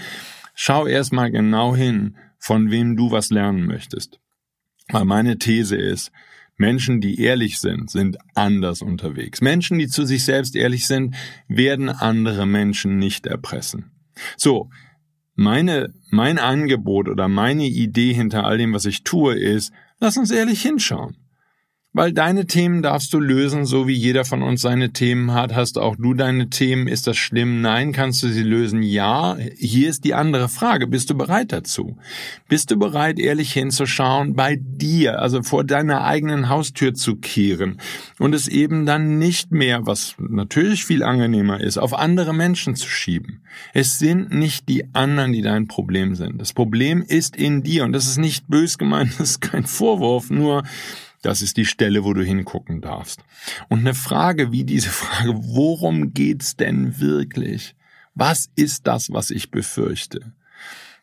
Schau 0.55 0.87
erstmal 0.87 1.29
genau 1.29 1.75
hin, 1.75 2.15
von 2.39 2.71
wem 2.71 2.95
du 2.95 3.11
was 3.11 3.31
lernen 3.31 3.65
möchtest. 3.65 4.21
Weil 4.87 5.03
meine 5.03 5.39
These 5.39 5.75
ist, 5.75 6.13
Menschen, 6.55 7.01
die 7.01 7.21
ehrlich 7.21 7.59
sind, 7.59 7.91
sind 7.91 8.17
anders 8.33 8.81
unterwegs. 8.81 9.41
Menschen, 9.41 9.77
die 9.77 9.87
zu 9.87 10.05
sich 10.05 10.23
selbst 10.23 10.55
ehrlich 10.55 10.87
sind, 10.87 11.15
werden 11.49 11.89
andere 11.89 12.45
Menschen 12.45 12.97
nicht 12.97 13.27
erpressen. 13.27 13.91
So, 14.37 14.69
meine, 15.35 15.93
mein 16.09 16.39
Angebot 16.39 17.09
oder 17.09 17.27
meine 17.27 17.65
Idee 17.65 18.13
hinter 18.13 18.45
all 18.45 18.57
dem, 18.57 18.73
was 18.73 18.85
ich 18.85 19.03
tue, 19.03 19.35
ist, 19.35 19.71
Lass 19.99 20.17
uns 20.17 20.31
ehrlich 20.31 20.61
hinschauen. 20.61 21.17
Weil 21.93 22.13
deine 22.13 22.45
Themen 22.45 22.83
darfst 22.83 23.11
du 23.13 23.19
lösen, 23.19 23.65
so 23.65 23.87
wie 23.87 23.93
jeder 23.93 24.23
von 24.23 24.43
uns 24.43 24.61
seine 24.61 24.91
Themen 24.93 25.33
hat. 25.33 25.55
Hast 25.55 25.79
auch 25.79 25.95
du 25.95 26.13
deine 26.13 26.49
Themen? 26.49 26.87
Ist 26.87 27.07
das 27.07 27.17
schlimm? 27.17 27.61
Nein. 27.61 27.91
Kannst 27.91 28.21
du 28.21 28.27
sie 28.27 28.43
lösen? 28.43 28.83
Ja. 28.83 29.35
Hier 29.57 29.89
ist 29.89 30.03
die 30.03 30.13
andere 30.13 30.47
Frage. 30.47 30.85
Bist 30.85 31.09
du 31.09 31.15
bereit 31.15 31.51
dazu? 31.51 31.97
Bist 32.47 32.69
du 32.69 32.77
bereit, 32.77 33.19
ehrlich 33.19 33.51
hinzuschauen, 33.53 34.35
bei 34.35 34.59
dir, 34.61 35.19
also 35.21 35.41
vor 35.41 35.63
deiner 35.63 36.03
eigenen 36.03 36.49
Haustür 36.49 36.93
zu 36.93 37.15
kehren 37.15 37.79
und 38.19 38.35
es 38.35 38.47
eben 38.47 38.85
dann 38.85 39.17
nicht 39.17 39.51
mehr, 39.51 39.87
was 39.87 40.15
natürlich 40.19 40.85
viel 40.85 41.03
angenehmer 41.03 41.61
ist, 41.61 41.77
auf 41.77 41.97
andere 41.97 42.33
Menschen 42.33 42.75
zu 42.75 42.87
schieben? 42.87 43.41
Es 43.73 43.97
sind 43.97 44.31
nicht 44.31 44.69
die 44.69 44.93
anderen, 44.93 45.31
die 45.31 45.41
dein 45.41 45.67
Problem 45.67 46.15
sind. 46.15 46.39
Das 46.39 46.53
Problem 46.53 47.01
ist 47.01 47.35
in 47.35 47.63
dir 47.63 47.85
und 47.85 47.93
das 47.93 48.07
ist 48.07 48.17
nicht 48.17 48.47
bös 48.47 48.77
gemeint, 48.77 49.13
das 49.17 49.31
ist 49.31 49.41
kein 49.41 49.65
Vorwurf, 49.65 50.29
nur 50.29 50.63
das 51.27 51.41
ist 51.41 51.57
die 51.57 51.65
Stelle, 51.65 52.05
wo 52.05 52.13
du 52.13 52.23
hingucken 52.23 52.79
darfst. 52.79 53.19
Und 53.67 53.79
eine 53.79 53.93
Frage 53.93 54.53
wie 54.53 54.63
diese 54.63 54.89
Frage, 54.89 55.33
worum 55.35 56.13
geht's 56.13 56.55
denn 56.55 56.99
wirklich? 57.01 57.75
Was 58.15 58.49
ist 58.55 58.87
das, 58.87 59.11
was 59.11 59.29
ich 59.29 59.51
befürchte? 59.51 60.31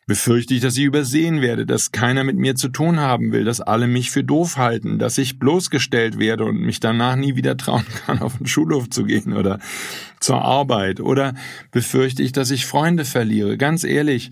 Befürchte 0.07 0.55
ich, 0.55 0.63
dass 0.63 0.79
ich 0.79 0.85
übersehen 0.85 1.43
werde, 1.43 1.67
dass 1.67 1.93
keiner 1.93 2.25
mit 2.25 2.37
mir 2.37 2.55
zu 2.55 2.69
tun 2.69 3.01
haben 3.01 3.33
will, 3.33 3.45
dass 3.45 3.61
alle 3.61 3.87
mich 3.87 4.11
für 4.11 4.25
doof 4.25 4.57
halten, 4.57 4.99
dass 4.99 5.19
ich 5.19 5.39
bloßgestellt 5.39 6.19
werde 6.19 6.47
und 6.47 6.59
mich 6.59 6.81
danach 6.81 7.17
nie 7.17 7.37
wieder 7.37 7.59
trauen 7.59 7.85
kann, 8.07 8.21
auf 8.21 8.39
den 8.39 8.47
Schulhof 8.47 8.89
zu 8.89 9.05
gehen 9.05 9.35
oder 9.35 9.59
zur 10.21 10.41
Arbeit? 10.41 11.01
Oder 11.01 11.35
befürchte 11.71 12.23
ich, 12.23 12.33
dass 12.33 12.51
ich 12.51 12.65
Freunde 12.65 13.05
verliere? 13.05 13.59
Ganz 13.59 13.85
ehrlich, 13.85 14.31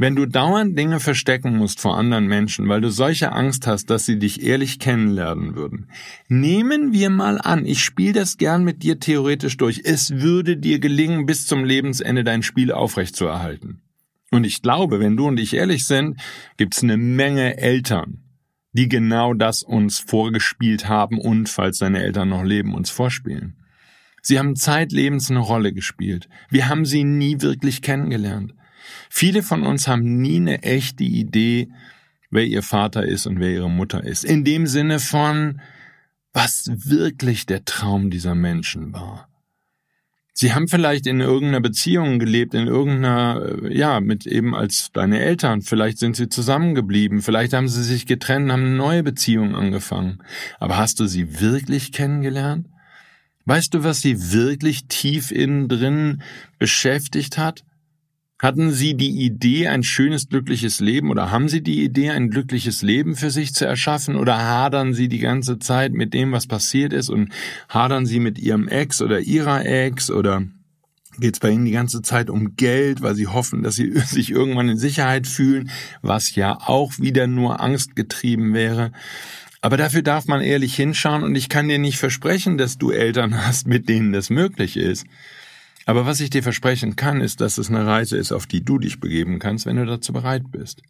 wenn 0.00 0.16
du 0.16 0.24
dauernd 0.24 0.78
Dinge 0.78 0.98
verstecken 0.98 1.58
musst 1.58 1.78
vor 1.78 1.98
anderen 1.98 2.26
Menschen, 2.26 2.70
weil 2.70 2.80
du 2.80 2.88
solche 2.88 3.32
Angst 3.32 3.66
hast, 3.66 3.90
dass 3.90 4.06
sie 4.06 4.18
dich 4.18 4.42
ehrlich 4.42 4.78
kennenlernen 4.78 5.56
würden. 5.56 5.90
Nehmen 6.26 6.94
wir 6.94 7.10
mal 7.10 7.38
an, 7.38 7.66
ich 7.66 7.84
spiele 7.84 8.14
das 8.14 8.38
gern 8.38 8.64
mit 8.64 8.82
dir 8.82 8.98
theoretisch 8.98 9.58
durch. 9.58 9.82
Es 9.84 10.10
würde 10.10 10.56
dir 10.56 10.78
gelingen, 10.78 11.26
bis 11.26 11.46
zum 11.46 11.64
Lebensende 11.64 12.24
dein 12.24 12.42
Spiel 12.42 12.72
aufrechtzuerhalten. 12.72 13.82
Und 14.30 14.44
ich 14.44 14.62
glaube, 14.62 15.00
wenn 15.00 15.18
du 15.18 15.28
und 15.28 15.38
ich 15.38 15.52
ehrlich 15.52 15.86
sind, 15.86 16.18
gibt's 16.56 16.82
eine 16.82 16.96
Menge 16.96 17.58
Eltern, 17.58 18.22
die 18.72 18.88
genau 18.88 19.34
das 19.34 19.62
uns 19.62 19.98
vorgespielt 19.98 20.88
haben 20.88 21.18
und, 21.18 21.50
falls 21.50 21.76
deine 21.76 22.02
Eltern 22.02 22.30
noch 22.30 22.42
leben, 22.42 22.72
uns 22.72 22.88
vorspielen. 22.88 23.58
Sie 24.22 24.38
haben 24.38 24.56
zeitlebens 24.56 25.30
eine 25.30 25.40
Rolle 25.40 25.74
gespielt. 25.74 26.30
Wir 26.48 26.70
haben 26.70 26.86
sie 26.86 27.04
nie 27.04 27.42
wirklich 27.42 27.82
kennengelernt. 27.82 28.54
Viele 29.08 29.42
von 29.42 29.62
uns 29.62 29.88
haben 29.88 30.20
nie 30.20 30.36
eine 30.36 30.62
echte 30.62 31.04
Idee, 31.04 31.68
wer 32.30 32.44
ihr 32.44 32.62
Vater 32.62 33.04
ist 33.04 33.26
und 33.26 33.40
wer 33.40 33.50
ihre 33.50 33.70
Mutter 33.70 34.04
ist. 34.04 34.24
In 34.24 34.44
dem 34.44 34.66
Sinne 34.66 35.00
von, 35.00 35.60
was 36.32 36.70
wirklich 36.86 37.46
der 37.46 37.64
Traum 37.64 38.10
dieser 38.10 38.34
Menschen 38.34 38.92
war. 38.92 39.30
Sie 40.32 40.54
haben 40.54 40.68
vielleicht 40.68 41.06
in 41.06 41.20
irgendeiner 41.20 41.60
Beziehung 41.60 42.18
gelebt, 42.18 42.54
in 42.54 42.66
irgendeiner, 42.66 43.42
äh, 43.62 43.76
ja, 43.76 44.00
mit 44.00 44.26
eben 44.26 44.54
als 44.54 44.90
deine 44.92 45.20
Eltern. 45.20 45.60
Vielleicht 45.60 45.98
sind 45.98 46.16
sie 46.16 46.28
zusammengeblieben, 46.30 47.20
vielleicht 47.20 47.52
haben 47.52 47.68
sie 47.68 47.82
sich 47.82 48.06
getrennt, 48.06 48.50
haben 48.50 48.64
eine 48.64 48.74
neue 48.74 49.02
Beziehung 49.02 49.54
angefangen. 49.54 50.22
Aber 50.58 50.78
hast 50.78 51.00
du 51.00 51.06
sie 51.06 51.40
wirklich 51.40 51.92
kennengelernt? 51.92 52.68
Weißt 53.44 53.74
du, 53.74 53.84
was 53.84 54.00
sie 54.00 54.32
wirklich 54.32 54.86
tief 54.86 55.30
innen 55.30 55.68
drin 55.68 56.22
beschäftigt 56.58 57.36
hat? 57.36 57.64
Hatten 58.40 58.70
Sie 58.70 58.94
die 58.96 59.22
Idee, 59.22 59.68
ein 59.68 59.82
schönes, 59.82 60.30
glückliches 60.30 60.80
Leben 60.80 61.10
oder 61.10 61.30
haben 61.30 61.50
Sie 61.50 61.62
die 61.62 61.84
Idee, 61.84 62.08
ein 62.08 62.30
glückliches 62.30 62.80
Leben 62.80 63.14
für 63.14 63.30
sich 63.30 63.52
zu 63.52 63.66
erschaffen 63.66 64.16
oder 64.16 64.38
hadern 64.38 64.94
Sie 64.94 65.08
die 65.08 65.18
ganze 65.18 65.58
Zeit 65.58 65.92
mit 65.92 66.14
dem, 66.14 66.32
was 66.32 66.46
passiert 66.46 66.94
ist 66.94 67.10
und 67.10 67.34
hadern 67.68 68.06
Sie 68.06 68.18
mit 68.18 68.38
Ihrem 68.38 68.66
Ex 68.66 69.02
oder 69.02 69.20
Ihrer 69.20 69.66
Ex 69.66 70.10
oder 70.10 70.44
geht 71.18 71.34
es 71.34 71.40
bei 71.40 71.50
Ihnen 71.50 71.66
die 71.66 71.72
ganze 71.72 72.00
Zeit 72.00 72.30
um 72.30 72.56
Geld, 72.56 73.02
weil 73.02 73.14
Sie 73.14 73.26
hoffen, 73.26 73.62
dass 73.62 73.74
Sie 73.74 73.92
sich 74.06 74.30
irgendwann 74.30 74.70
in 74.70 74.78
Sicherheit 74.78 75.26
fühlen, 75.26 75.70
was 76.00 76.34
ja 76.34 76.56
auch 76.58 76.98
wieder 76.98 77.26
nur 77.26 77.60
Angst 77.60 77.94
getrieben 77.94 78.54
wäre. 78.54 78.92
Aber 79.60 79.76
dafür 79.76 80.00
darf 80.00 80.24
man 80.24 80.40
ehrlich 80.40 80.74
hinschauen 80.74 81.24
und 81.24 81.34
ich 81.34 81.50
kann 81.50 81.68
dir 81.68 81.78
nicht 81.78 81.98
versprechen, 81.98 82.56
dass 82.56 82.78
du 82.78 82.90
Eltern 82.90 83.36
hast, 83.46 83.66
mit 83.66 83.90
denen 83.90 84.14
das 84.14 84.30
möglich 84.30 84.78
ist. 84.78 85.04
Aber 85.86 86.06
was 86.06 86.20
ich 86.20 86.30
dir 86.30 86.42
versprechen 86.42 86.96
kann, 86.96 87.20
ist, 87.20 87.40
dass 87.40 87.58
es 87.58 87.68
eine 87.68 87.86
Reise 87.86 88.16
ist, 88.16 88.32
auf 88.32 88.46
die 88.46 88.64
du 88.64 88.78
dich 88.78 89.00
begeben 89.00 89.38
kannst, 89.38 89.66
wenn 89.66 89.76
du 89.76 89.86
dazu 89.86 90.12
bereit 90.12 90.44
bist. 90.50 90.82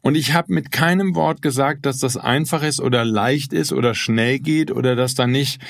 Und 0.00 0.14
ich 0.14 0.32
habe 0.32 0.52
mit 0.52 0.72
keinem 0.72 1.14
Wort 1.14 1.42
gesagt, 1.42 1.84
dass 1.86 1.98
das 1.98 2.16
einfach 2.16 2.62
ist 2.62 2.80
oder 2.80 3.04
leicht 3.04 3.52
ist 3.52 3.72
oder 3.72 3.94
schnell 3.94 4.38
geht 4.38 4.70
oder 4.70 4.96
dass 4.96 5.14
da 5.14 5.26
nicht 5.26 5.60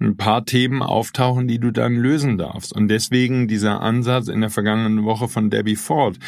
ein 0.00 0.16
paar 0.16 0.44
Themen 0.44 0.82
auftauchen, 0.82 1.46
die 1.46 1.58
du 1.58 1.70
dann 1.70 1.94
lösen 1.94 2.36
darfst. 2.36 2.72
Und 2.72 2.88
deswegen 2.88 3.46
dieser 3.48 3.80
Ansatz 3.80 4.28
in 4.28 4.40
der 4.40 4.50
vergangenen 4.50 5.04
Woche 5.04 5.28
von 5.28 5.48
Debbie 5.48 5.76
Ford, 5.76 6.18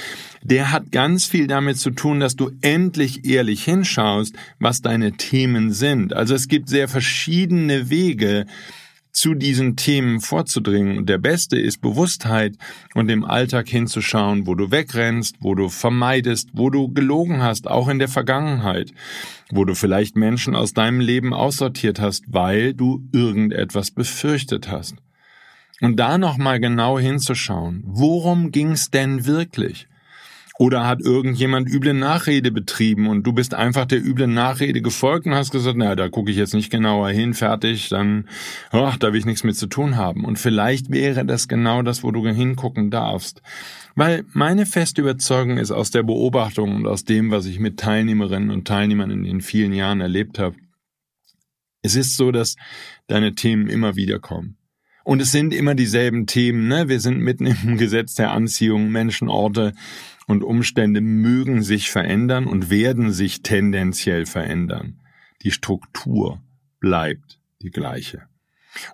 der 0.43 0.71
hat 0.71 0.93
ganz 0.93 1.27
viel 1.27 1.47
damit 1.47 1.79
zu 1.79 1.91
tun, 1.91 2.21
dass 2.21 2.37
du 2.37 2.53
endlich 2.63 3.25
ehrlich 3.25 3.65
hinschaust, 3.65 4.35
was 4.59 4.81
deine 4.81 5.13
Themen 5.13 5.73
sind. 5.73 6.13
Also 6.13 6.35
es 6.35 6.49
gibt 6.49 6.69
sehr 6.69 6.89
verschiedene 6.89 7.91
Wege, 7.91 8.47
zu 9.15 9.35
diesen 9.35 9.77
Themen 9.77 10.21
vorzudringen. 10.21 10.99
Und 10.99 11.09
der 11.09 11.19
beste 11.19 11.59
ist 11.59 11.81
Bewusstheit 11.81 12.57
und 12.95 13.09
im 13.09 13.25
Alltag 13.25 13.69
hinzuschauen, 13.69 14.47
wo 14.47 14.57
du 14.57 14.71
wegrennst, 14.73 15.37
wo 15.41 15.55
du 15.55 15.69
vermeidest, 15.69 16.51
wo 16.53 16.69
du 16.69 16.93
gelogen 16.93 17.41
hast, 17.41 17.71
auch 17.71 17.89
in 17.89 18.01
der 18.01 18.09
Vergangenheit, 18.09 18.93
wo 19.51 19.65
du 19.65 19.75
vielleicht 19.75 20.17
Menschen 20.17 20.57
aus 20.57 20.75
deinem 20.75 21.01
Leben 21.01 21.33
aussortiert 21.33 22.01
hast, 22.01 22.25
weil 22.27 22.75
du 22.75 23.09
irgendetwas 23.13 23.93
befürchtet 23.93 24.71
hast. 24.71 24.97
Und 25.81 25.97
da 25.97 26.19
nochmal 26.19 26.59
genau 26.59 26.99
hinzuschauen, 26.99 27.83
worum 27.87 28.51
ging's 28.51 28.91
denn 28.91 29.27
wirklich? 29.27 29.87
Oder 30.57 30.87
hat 30.87 31.01
irgendjemand 31.01 31.69
üble 31.69 31.95
Nachrede 31.95 32.53
betrieben 32.53 33.09
und 33.09 33.25
du 33.25 33.33
bist 33.33 33.55
einfach 33.55 33.87
der 33.87 34.05
üblen 34.05 34.35
Nachrede 34.35 34.83
gefolgt 34.83 35.27
und 35.27 35.35
hast 35.35 35.51
gesagt, 35.51 35.77
na, 35.77 35.97
da 35.97 36.09
gucke 36.09 36.31
ich 36.31 36.37
jetzt 36.37 36.55
nicht 36.55 36.71
genauer 36.71 37.11
hin, 37.11 37.35
fertig, 37.35 37.89
dann, 37.89 38.29
oh, 38.73 38.93
da 39.01 39.13
will 39.13 39.19
ich 39.19 39.27
nichts 39.27 39.43
mit 39.43 39.57
zu 39.57 39.67
tun 39.67 39.97
haben. 39.97 40.25
Und 40.25 40.39
vielleicht 40.39 40.93
wäre 40.93 41.25
das 41.25 41.49
genau 41.49 41.83
das, 41.83 42.05
wo 42.05 42.13
du 42.13 42.25
hingucken 42.29 42.93
darfst. 42.93 43.43
Weil 43.97 44.25
meine 44.33 44.65
feste 44.65 45.01
Überzeugung 45.01 45.59
ist 45.59 45.73
aus 45.73 45.91
der 45.91 46.05
Beobachtung 46.05 46.77
und 46.77 46.87
aus 46.87 47.05
dem, 47.05 47.33
was 47.33 47.47
ich 47.47 47.59
mit 47.59 47.81
Teilnehmerinnen 47.81 48.51
und 48.51 48.69
Teilnehmern 48.69 49.11
in 49.11 49.25
den 49.25 49.41
vielen 49.41 49.73
Jahren 49.73 50.01
erlebt 50.01 50.39
habe. 50.39 50.55
Es 51.83 51.97
ist 51.97 52.17
so, 52.17 52.31
dass 52.31 52.55
deine 53.09 53.35
Themen 53.35 53.69
immer 53.69 53.97
wieder 53.97 54.21
kommen. 54.21 54.57
Und 55.05 55.21
es 55.21 55.33
sind 55.33 55.53
immer 55.53 55.75
dieselben 55.75 56.27
Themen, 56.27 56.67
ne? 56.67 56.89
Wir 56.89 56.99
sind 56.99 57.19
mitten 57.19 57.47
im 57.47 57.77
Gesetz 57.77 58.15
der 58.15 58.31
Anziehung, 58.31 58.91
Menschen, 58.91 59.29
Orte, 59.29 59.75
und 60.27 60.43
Umstände 60.43 61.01
mögen 61.01 61.63
sich 61.63 61.91
verändern 61.91 62.47
und 62.47 62.71
werden 62.71 63.13
sich 63.13 63.43
tendenziell 63.43 64.27
verändern. 64.27 65.01
Die 65.43 65.51
Struktur 65.51 66.43
bleibt 66.81 67.41
die 67.63 67.71
gleiche. 67.71 68.23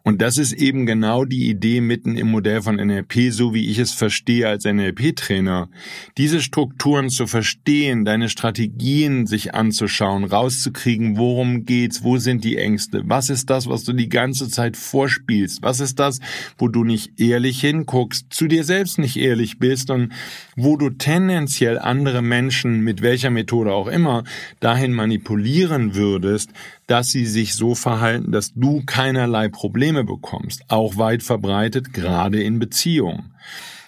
Und 0.03 0.23
das 0.23 0.39
ist 0.39 0.53
eben 0.53 0.87
genau 0.87 1.25
die 1.25 1.49
Idee 1.49 1.81
mitten 1.81 2.17
im 2.17 2.31
Modell 2.31 2.63
von 2.63 2.77
NLP, 2.77 3.31
so 3.33 3.55
wie 3.55 3.69
ich 3.69 3.79
es 3.79 3.93
verstehe 3.93 4.49
als 4.49 4.65
NLP-Trainer. 4.65 5.69
Diese 6.17 6.41
Strukturen 6.41 7.11
zu 7.11 7.27
verstehen, 7.27 8.05
deine 8.05 8.29
Strategien 8.29 9.27
sich 9.27 9.55
anzuschauen, 9.55 10.25
rauszukriegen, 10.25 11.17
worum 11.17 11.65
geht's, 11.65 12.03
wo 12.03 12.19
sind 12.19 12.45
die 12.45 12.57
Ängste, 12.57 13.03
was 13.05 13.31
ist 13.31 13.51
das, 13.51 13.69
was 13.69 13.85
du 13.85 13.93
die 13.93 14.09
ganze 14.09 14.49
Zeit 14.49 14.77
vorspielst, 14.77 15.63
was 15.63 15.81
ist 15.81 15.99
das, 15.99 16.21
wo 16.59 16.69
du 16.69 16.85
nicht 16.85 17.21
ehrlich 17.21 17.61
hinguckst, 17.61 18.27
zu 18.31 18.47
dir 18.47 18.65
selbst 18.65 18.99
nicht 18.99 19.17
ehrlich 19.17 19.59
bist 19.59 19.91
und 19.91 20.13
wo 20.57 20.77
du 20.77 20.91
tendenziell 20.91 21.79
andere 21.79 22.23
Menschen 22.23 22.81
mit 22.81 23.03
welcher 23.03 23.31
Methode 23.31 23.73
auch 23.73 23.87
immer 23.89 24.25
dahin 24.61 24.93
manipulieren 24.93 25.95
würdest, 25.95 26.51
dass 26.91 27.09
sie 27.09 27.25
sich 27.25 27.55
so 27.55 27.77
verhalten, 27.77 28.33
dass 28.33 28.53
du 28.53 28.83
keinerlei 28.85 29.49
Probleme 29.49 30.03
bekommst, 30.03 30.65
auch 30.69 30.97
weit 30.97 31.23
verbreitet, 31.23 31.93
gerade 31.93 32.43
in 32.43 32.59
Beziehungen. 32.59 33.35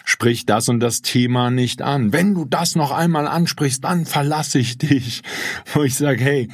Sprich 0.05 0.47
das 0.47 0.69
und 0.69 0.81
das 0.81 1.03
Thema 1.03 1.51
nicht 1.51 1.83
an. 1.83 2.13
Wenn 2.13 2.35
du 2.35 2.45
das 2.45 2.77
noch 2.77 2.93
einmal 2.93 3.27
ansprichst, 3.27 3.83
dann 3.83 4.07
verlasse 4.07 4.61
ich 4.61 4.79
dich. 4.79 5.23
Wo 5.75 5.83
ich 5.83 5.97
sage, 5.97 6.23
hey, 6.23 6.49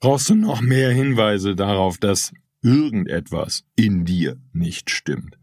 brauchst 0.00 0.28
du 0.28 0.34
noch 0.34 0.60
mehr 0.60 0.90
Hinweise 0.90 1.54
darauf, 1.54 1.98
dass 1.98 2.32
irgendetwas 2.62 3.64
in 3.76 4.04
dir 4.04 4.36
nicht 4.52 4.90
stimmt. 4.90 5.38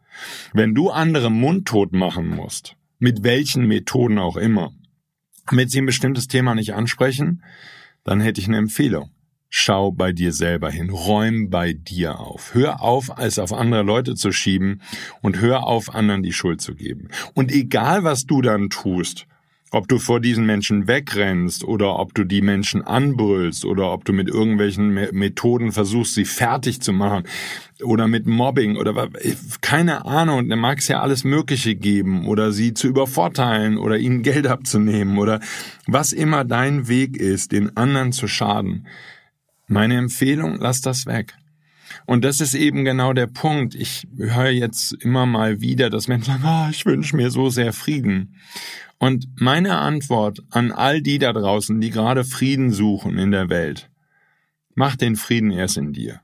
Wenn 0.54 0.76
du 0.76 0.90
andere 0.90 1.30
mundtot 1.32 1.94
machen 1.94 2.28
musst, 2.28 2.76
mit 2.98 3.24
welchen 3.24 3.66
Methoden 3.66 4.18
auch 4.18 4.36
immer, 4.36 4.74
damit 5.48 5.72
sie 5.72 5.80
ein 5.80 5.86
bestimmtes 5.86 6.28
Thema 6.28 6.54
nicht 6.54 6.74
ansprechen, 6.74 7.44
dann 8.04 8.20
hätte 8.20 8.42
ich 8.42 8.48
eine 8.48 8.58
Empfehlung. 8.58 9.12
Schau 9.52 9.92
bei 9.92 10.12
dir 10.12 10.32
selber 10.32 10.70
hin, 10.70 10.92
räum 10.92 11.50
bei 11.50 11.74
dir 11.74 12.20
auf. 12.20 12.54
Hör 12.54 12.84
auf, 12.84 13.10
es 13.18 13.40
auf 13.40 13.52
andere 13.52 13.82
Leute 13.82 14.14
zu 14.14 14.32
schieben 14.32 14.82
und 15.22 15.42
hör 15.42 15.64
auf, 15.64 15.94
anderen 15.94 16.22
die 16.22 16.34
Schuld 16.34 16.62
zu 16.62 16.76
geben. 16.76 17.08
Und 17.34 17.52
egal, 17.52 18.04
was 18.04 18.28
du 18.28 18.44
dann 18.44 18.70
tust, 18.70 19.26
ob 19.72 19.88
du 19.88 19.98
vor 19.98 20.20
diesen 20.20 20.46
Menschen 20.46 20.88
wegrennst 20.88 21.64
oder 21.64 21.98
ob 22.00 22.14
du 22.14 22.24
die 22.24 22.42
Menschen 22.42 22.84
anbrüllst 22.84 23.66
oder 23.66 23.92
ob 23.92 24.06
du 24.06 24.14
mit 24.14 24.28
irgendwelchen 24.28 24.94
Methoden 24.94 25.72
versuchst, 25.72 26.16
sie 26.16 26.26
fertig 26.26 26.82
zu 26.82 26.92
machen 26.92 27.24
oder 27.84 28.08
mit 28.08 28.26
Mobbing 28.28 28.78
oder 28.78 29.10
keine 29.62 30.06
Ahnung, 30.06 30.50
da 30.50 30.56
mag 30.56 30.80
es 30.80 30.88
ja 30.88 31.02
alles 31.02 31.24
Mögliche 31.24 31.76
geben 31.76 32.28
oder 32.28 32.52
sie 32.52 32.74
zu 32.74 32.88
übervorteilen 32.88 33.78
oder 33.78 33.98
ihnen 33.98 34.24
Geld 34.24 34.48
abzunehmen 34.48 35.18
oder 35.18 35.40
was 35.88 36.14
immer 36.14 36.46
dein 36.46 36.88
Weg 36.88 37.18
ist, 37.18 37.52
den 37.52 37.76
anderen 37.78 38.12
zu 38.12 38.28
schaden 38.28 38.88
meine 39.70 39.98
Empfehlung, 39.98 40.58
lass 40.60 40.82
das 40.82 41.06
weg. 41.06 41.34
Und 42.06 42.24
das 42.24 42.42
ist 42.42 42.54
eben 42.54 42.86
genau 42.86 43.14
der 43.14 43.28
Punkt. 43.28 43.76
Ich 43.76 44.08
höre 44.18 44.50
jetzt 44.50 44.94
immer 44.94 45.26
mal 45.26 45.62
wieder, 45.62 45.90
dass 45.90 46.08
Menschen 46.08 46.40
sagen, 46.40 46.44
oh, 46.46 46.70
ich 46.72 46.86
wünsche 46.86 47.16
mir 47.16 47.32
so 47.32 47.50
sehr 47.50 47.74
Frieden. 47.74 48.36
Und 49.00 49.28
meine 49.40 49.78
Antwort 49.78 50.44
an 50.50 50.72
all 50.72 51.02
die 51.02 51.20
da 51.20 51.34
draußen, 51.34 51.80
die 51.80 51.90
gerade 51.90 52.26
Frieden 52.26 52.72
suchen 52.72 53.18
in 53.18 53.32
der 53.32 53.50
Welt, 53.50 53.90
mach 54.76 54.96
den 54.96 55.16
Frieden 55.16 55.52
erst 55.52 55.78
in 55.78 55.94
dir. 55.94 56.22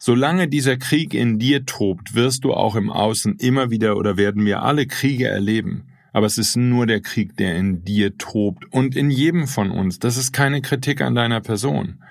Solange 0.00 0.48
dieser 0.48 0.76
Krieg 0.76 1.14
in 1.14 1.38
dir 1.38 1.66
tobt, 1.66 2.14
wirst 2.14 2.44
du 2.44 2.52
auch 2.52 2.76
im 2.76 2.90
Außen 2.90 3.36
immer 3.36 3.70
wieder 3.70 3.96
oder 3.96 4.16
werden 4.16 4.44
wir 4.44 4.62
alle 4.62 4.86
Kriege 4.86 5.26
erleben. 5.28 5.88
Aber 6.12 6.26
es 6.26 6.38
ist 6.38 6.56
nur 6.56 6.86
der 6.86 7.00
Krieg, 7.00 7.36
der 7.36 7.56
in 7.56 7.84
dir 7.84 8.16
tobt 8.16 8.64
und 8.72 8.96
in 8.96 9.10
jedem 9.10 9.46
von 9.46 9.70
uns. 9.70 9.98
Das 9.98 10.16
ist 10.16 10.32
keine 10.32 10.62
Kritik 10.62 11.00
an 11.00 11.14
deiner 11.14 11.40
Person. 11.40 12.02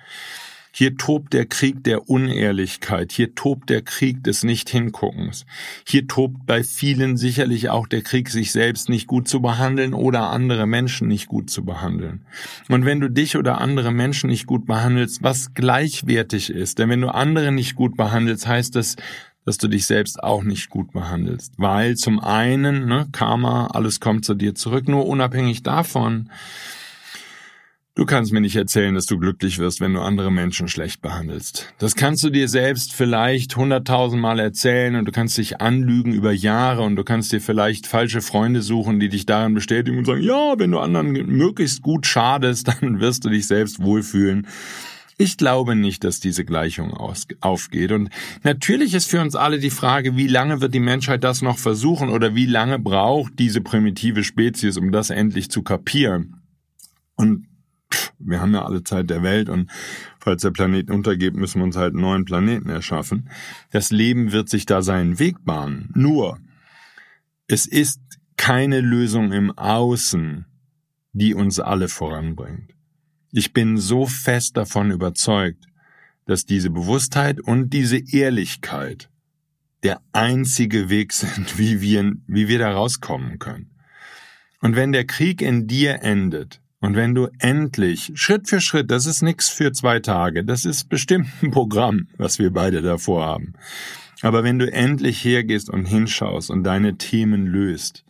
Hier 0.78 0.96
tobt 0.96 1.34
der 1.34 1.48
Krieg 1.48 1.84
der 1.86 2.08
Unehrlichkeit, 2.08 3.12
hier 3.12 3.34
tobt 3.34 3.72
der 3.72 3.82
Krieg 3.82 4.24
des 4.24 4.44
Nicht-Hinguckens. 4.44 5.48
Hier 5.88 6.08
tobt 6.08 6.46
bei 6.46 6.64
vielen 6.64 7.18
sicherlich 7.18 7.70
auch 7.70 7.88
der 7.88 8.04
Krieg, 8.04 8.30
sich 8.30 8.52
selbst 8.52 8.88
nicht 8.88 9.08
gut 9.08 9.28
zu 9.28 9.42
behandeln 9.42 9.96
oder 9.96 10.30
andere 10.30 10.68
Menschen 10.68 11.08
nicht 11.08 11.30
gut 11.30 11.50
zu 11.50 11.66
behandeln. 11.66 12.28
Und 12.70 12.86
wenn 12.86 13.00
du 13.00 13.10
dich 13.10 13.38
oder 13.38 13.60
andere 13.60 13.92
Menschen 13.92 14.30
nicht 14.30 14.46
gut 14.46 14.68
behandelst, 14.68 15.24
was 15.24 15.56
gleichwertig 15.56 16.52
ist, 16.52 16.78
denn 16.78 16.90
wenn 16.90 17.02
du 17.02 17.12
andere 17.12 17.52
nicht 17.52 17.74
gut 17.74 17.98
behandelst, 17.98 18.46
heißt 18.46 18.76
das, 18.76 18.98
dass 19.46 19.58
du 19.58 19.68
dich 19.70 19.88
selbst 19.88 20.22
auch 20.22 20.44
nicht 20.44 20.70
gut 20.70 20.94
behandelst. 20.94 21.54
Weil 21.58 21.96
zum 21.96 22.20
einen, 22.20 22.86
ne, 22.86 23.08
Karma, 23.14 23.66
alles 23.74 24.00
kommt 24.00 24.26
zu 24.26 24.36
dir 24.36 24.54
zurück, 24.54 24.88
nur 24.88 25.08
unabhängig 25.08 25.64
davon, 25.64 26.30
Du 27.98 28.06
kannst 28.06 28.32
mir 28.32 28.42
nicht 28.42 28.56
erzählen, 28.56 28.94
dass 28.94 29.08
du 29.08 29.18
glücklich 29.18 29.58
wirst, 29.58 29.82
wenn 29.82 29.96
du 29.96 30.02
andere 30.02 30.32
Menschen 30.32 30.68
schlecht 30.68 31.02
behandelst. 31.02 31.74
Das 31.80 31.96
kannst 31.96 32.24
du 32.24 32.30
dir 32.30 32.48
selbst 32.48 32.94
vielleicht 32.94 33.56
hunderttausendmal 33.56 34.38
erzählen 34.38 34.98
und 34.98 35.06
du 35.06 35.12
kannst 35.12 35.36
dich 35.40 35.62
anlügen 35.62 36.14
über 36.14 36.32
Jahre 36.32 36.84
und 36.84 36.96
du 36.96 37.04
kannst 37.04 37.32
dir 37.32 37.42
vielleicht 37.42 37.88
falsche 37.88 38.22
Freunde 38.22 38.62
suchen, 38.62 39.00
die 39.00 39.10
dich 39.10 39.26
daran 39.26 39.56
bestätigen 39.56 39.98
und 39.98 40.06
sagen, 40.06 40.22
ja, 40.22 40.60
wenn 40.60 40.70
du 40.70 40.78
anderen 40.78 41.12
möglichst 41.12 41.82
gut 41.82 42.06
schadest, 42.06 42.68
dann 42.82 43.00
wirst 43.00 43.26
du 43.26 43.30
dich 43.30 43.48
selbst 43.48 43.82
wohlfühlen. 43.82 44.46
Ich 45.18 45.38
glaube 45.38 45.76
nicht, 45.76 46.04
dass 46.04 46.20
diese 46.20 46.46
Gleichung 46.46 46.94
aufgeht. 46.94 47.92
Und 47.92 48.12
natürlich 48.44 48.94
ist 48.94 49.10
für 49.10 49.22
uns 49.22 49.36
alle 49.36 49.58
die 49.58 49.72
Frage, 49.72 50.16
wie 50.16 50.28
lange 50.28 50.62
wird 50.62 50.76
die 50.76 50.80
Menschheit 50.80 51.24
das 51.24 51.42
noch 51.42 51.58
versuchen 51.58 52.10
oder 52.10 52.36
wie 52.36 52.46
lange 52.46 52.78
braucht 52.78 53.40
diese 53.40 53.62
primitive 53.62 54.24
Spezies, 54.24 54.78
um 54.78 54.92
das 54.92 55.10
endlich 55.10 55.50
zu 55.50 55.64
kapieren? 55.64 56.44
Und 57.16 57.48
wir 58.20 58.42
haben 58.42 58.54
ja 58.54 58.66
alle 58.66 58.84
Zeit 58.84 59.10
der 59.10 59.24
Welt 59.24 59.50
und 59.50 59.70
falls 60.20 60.42
der 60.42 60.52
Planet 60.52 60.90
untergeht, 60.90 61.36
müssen 61.36 61.60
wir 61.60 61.66
uns 61.66 61.76
halt 61.76 61.94
einen 61.94 62.02
neuen 62.02 62.26
Planeten 62.26 62.70
erschaffen. 62.70 63.30
Das 63.72 63.92
Leben 63.92 64.32
wird 64.32 64.50
sich 64.50 64.66
da 64.66 64.82
seinen 64.82 65.20
Weg 65.20 65.44
bahnen. 65.46 65.90
Nur, 65.94 66.40
es 67.48 67.66
ist 67.66 68.02
keine 68.36 68.82
Lösung 68.82 69.32
im 69.32 69.58
Außen, 69.58 70.46
die 71.14 71.34
uns 71.34 71.60
alle 71.60 71.88
voranbringt. 71.88 72.74
Ich 73.32 73.54
bin 73.54 73.78
so 73.78 74.06
fest 74.06 74.58
davon 74.58 74.92
überzeugt, 74.92 75.66
dass 76.26 76.46
diese 76.46 76.70
Bewusstheit 76.70 77.40
und 77.40 77.72
diese 77.72 77.98
Ehrlichkeit 77.98 79.10
der 79.84 80.02
einzige 80.12 80.90
Weg 80.90 81.14
sind, 81.14 81.58
wie 81.58 81.82
wir, 81.82 82.14
wie 82.28 82.48
wir 82.48 82.60
da 82.60 82.72
rauskommen 82.72 83.40
können. 83.40 83.72
Und 84.60 84.76
wenn 84.76 84.92
der 84.92 85.06
Krieg 85.06 85.42
in 85.42 85.68
dir 85.68 86.02
endet 86.02 86.62
und 86.80 86.96
wenn 86.96 87.16
du 87.16 87.28
endlich 87.40 88.12
Schritt 88.16 88.48
für 88.48 88.62
Schritt, 88.62 88.92
das 88.92 89.06
ist 89.06 89.24
nichts 89.24 89.50
für 89.50 89.72
zwei 89.72 90.00
Tage, 90.00 90.44
das 90.44 90.66
ist 90.66 90.90
bestimmt 90.90 91.28
ein 91.42 91.52
Programm, 91.52 92.08
was 92.18 92.38
wir 92.38 92.52
beide 92.52 92.82
davor 92.82 93.26
haben. 93.26 93.54
Aber 94.22 94.44
wenn 94.44 94.60
du 94.60 94.72
endlich 94.72 95.24
hergehst 95.24 95.70
und 95.70 95.86
hinschaust 95.86 96.50
und 96.50 96.64
deine 96.64 96.98
Themen 96.98 97.48
löst, 97.48 98.04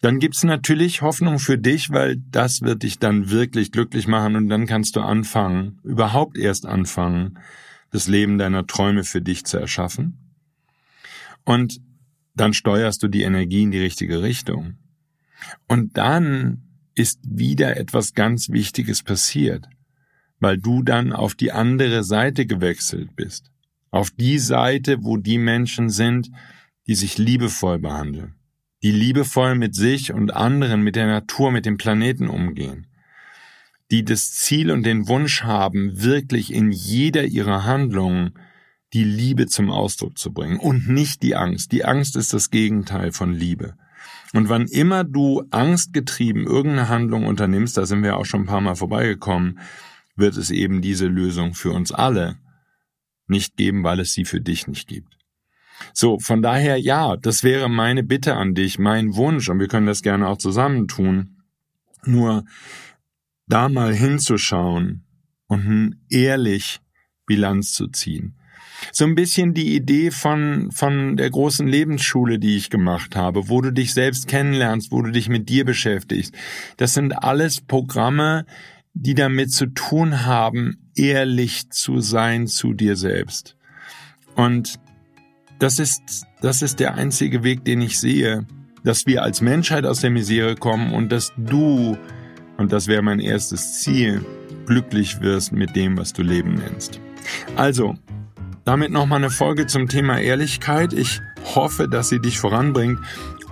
dann 0.00 0.18
gibt's 0.18 0.44
natürlich 0.44 1.02
Hoffnung 1.02 1.38
für 1.38 1.58
dich, 1.58 1.90
weil 1.90 2.16
das 2.30 2.62
wird 2.62 2.84
dich 2.84 2.98
dann 2.98 3.30
wirklich 3.30 3.70
glücklich 3.70 4.06
machen 4.06 4.34
und 4.36 4.48
dann 4.48 4.66
kannst 4.66 4.96
du 4.96 5.00
anfangen, 5.00 5.78
überhaupt 5.82 6.38
erst 6.38 6.66
anfangen, 6.66 7.38
das 7.90 8.08
Leben 8.08 8.38
deiner 8.38 8.66
Träume 8.66 9.04
für 9.04 9.20
dich 9.20 9.44
zu 9.44 9.58
erschaffen. 9.58 10.16
Und 11.44 11.80
dann 12.34 12.54
steuerst 12.54 13.02
du 13.02 13.08
die 13.08 13.22
Energie 13.22 13.62
in 13.62 13.72
die 13.72 13.80
richtige 13.80 14.22
Richtung. 14.22 14.78
Und 15.68 15.96
dann 15.96 16.69
ist 17.00 17.20
wieder 17.24 17.76
etwas 17.76 18.14
ganz 18.14 18.50
Wichtiges 18.50 19.02
passiert, 19.02 19.66
weil 20.38 20.58
du 20.58 20.82
dann 20.82 21.12
auf 21.12 21.34
die 21.34 21.52
andere 21.52 22.04
Seite 22.04 22.46
gewechselt 22.46 23.16
bist. 23.16 23.50
Auf 23.90 24.10
die 24.10 24.38
Seite, 24.38 25.02
wo 25.02 25.16
die 25.16 25.38
Menschen 25.38 25.90
sind, 25.90 26.30
die 26.86 26.94
sich 26.94 27.18
liebevoll 27.18 27.78
behandeln 27.78 28.34
die 28.82 28.92
liebevoll 28.92 29.54
mit 29.54 29.74
sich 29.74 30.12
und 30.12 30.34
anderen, 30.34 30.82
mit 30.82 30.96
der 30.96 31.06
Natur, 31.06 31.50
mit 31.50 31.66
dem 31.66 31.76
Planeten 31.76 32.28
umgehen, 32.28 32.86
die 33.90 34.04
das 34.04 34.32
Ziel 34.32 34.70
und 34.70 34.84
den 34.84 35.08
Wunsch 35.08 35.42
haben, 35.42 36.02
wirklich 36.02 36.52
in 36.52 36.70
jeder 36.70 37.24
ihrer 37.24 37.64
Handlungen 37.64 38.32
die 38.92 39.04
Liebe 39.04 39.46
zum 39.46 39.70
Ausdruck 39.70 40.18
zu 40.18 40.32
bringen 40.32 40.58
und 40.58 40.88
nicht 40.88 41.22
die 41.22 41.36
Angst. 41.36 41.72
Die 41.72 41.84
Angst 41.84 42.16
ist 42.16 42.32
das 42.32 42.50
Gegenteil 42.50 43.12
von 43.12 43.32
Liebe. 43.32 43.74
Und 44.32 44.48
wann 44.48 44.66
immer 44.66 45.04
du 45.04 45.42
angstgetrieben 45.50 46.46
irgendeine 46.46 46.88
Handlung 46.88 47.26
unternimmst, 47.26 47.76
da 47.76 47.86
sind 47.86 48.02
wir 48.02 48.16
auch 48.16 48.26
schon 48.26 48.42
ein 48.42 48.46
paar 48.46 48.60
Mal 48.60 48.76
vorbeigekommen, 48.76 49.58
wird 50.16 50.36
es 50.36 50.50
eben 50.50 50.82
diese 50.82 51.06
Lösung 51.06 51.54
für 51.54 51.72
uns 51.72 51.90
alle 51.90 52.38
nicht 53.26 53.56
geben, 53.56 53.82
weil 53.82 54.00
es 54.00 54.12
sie 54.12 54.24
für 54.24 54.40
dich 54.40 54.66
nicht 54.66 54.88
gibt. 54.88 55.16
So, 55.94 56.18
von 56.18 56.42
daher 56.42 56.76
ja, 56.76 57.16
das 57.16 57.42
wäre 57.42 57.68
meine 57.68 58.02
Bitte 58.02 58.34
an 58.34 58.54
dich, 58.54 58.78
mein 58.78 59.14
Wunsch, 59.14 59.48
und 59.48 59.58
wir 59.58 59.68
können 59.68 59.86
das 59.86 60.02
gerne 60.02 60.28
auch 60.28 60.38
zusammen 60.38 60.88
tun. 60.88 61.42
Nur 62.04 62.44
da 63.46 63.68
mal 63.68 63.94
hinzuschauen 63.94 65.04
und 65.46 65.96
ehrlich 66.08 66.80
Bilanz 67.26 67.72
zu 67.72 67.88
ziehen. 67.88 68.36
So 68.92 69.04
ein 69.04 69.14
bisschen 69.14 69.54
die 69.54 69.74
Idee 69.74 70.10
von, 70.10 70.70
von 70.72 71.16
der 71.16 71.30
großen 71.30 71.66
Lebensschule, 71.66 72.38
die 72.38 72.56
ich 72.56 72.70
gemacht 72.70 73.16
habe, 73.16 73.48
wo 73.48 73.60
du 73.60 73.72
dich 73.72 73.94
selbst 73.94 74.28
kennenlernst, 74.28 74.92
wo 74.92 75.02
du 75.02 75.10
dich 75.10 75.28
mit 75.28 75.48
dir 75.48 75.64
beschäftigst. 75.64 76.34
Das 76.76 76.94
sind 76.94 77.12
alles 77.12 77.60
Programme, 77.60 78.46
die 78.94 79.14
damit 79.14 79.52
zu 79.52 79.66
tun 79.66 80.24
haben, 80.26 80.90
ehrlich 80.96 81.70
zu 81.70 82.00
sein 82.00 82.46
zu 82.46 82.72
dir 82.72 82.96
selbst. 82.96 83.56
Und 84.34 84.80
das 85.58 85.78
ist, 85.78 86.26
das 86.40 86.62
ist 86.62 86.80
der 86.80 86.94
einzige 86.94 87.44
Weg, 87.44 87.64
den 87.64 87.80
ich 87.80 87.98
sehe, 87.98 88.46
dass 88.84 89.06
wir 89.06 89.22
als 89.22 89.40
Menschheit 89.40 89.84
aus 89.84 90.00
der 90.00 90.10
Misere 90.10 90.54
kommen 90.54 90.92
und 90.92 91.12
dass 91.12 91.32
du, 91.36 91.96
und 92.56 92.72
das 92.72 92.86
wäre 92.86 93.02
mein 93.02 93.20
erstes 93.20 93.80
Ziel, 93.80 94.24
glücklich 94.66 95.20
wirst 95.20 95.52
mit 95.52 95.76
dem, 95.76 95.98
was 95.98 96.12
du 96.12 96.22
Leben 96.22 96.54
nennst. 96.54 97.00
Also, 97.56 97.96
damit 98.70 98.92
nochmal 98.92 99.18
eine 99.18 99.30
Folge 99.30 99.66
zum 99.66 99.88
Thema 99.88 100.20
Ehrlichkeit. 100.20 100.92
Ich 100.92 101.20
hoffe, 101.56 101.88
dass 101.88 102.08
sie 102.08 102.20
dich 102.20 102.38
voranbringt. 102.38 103.00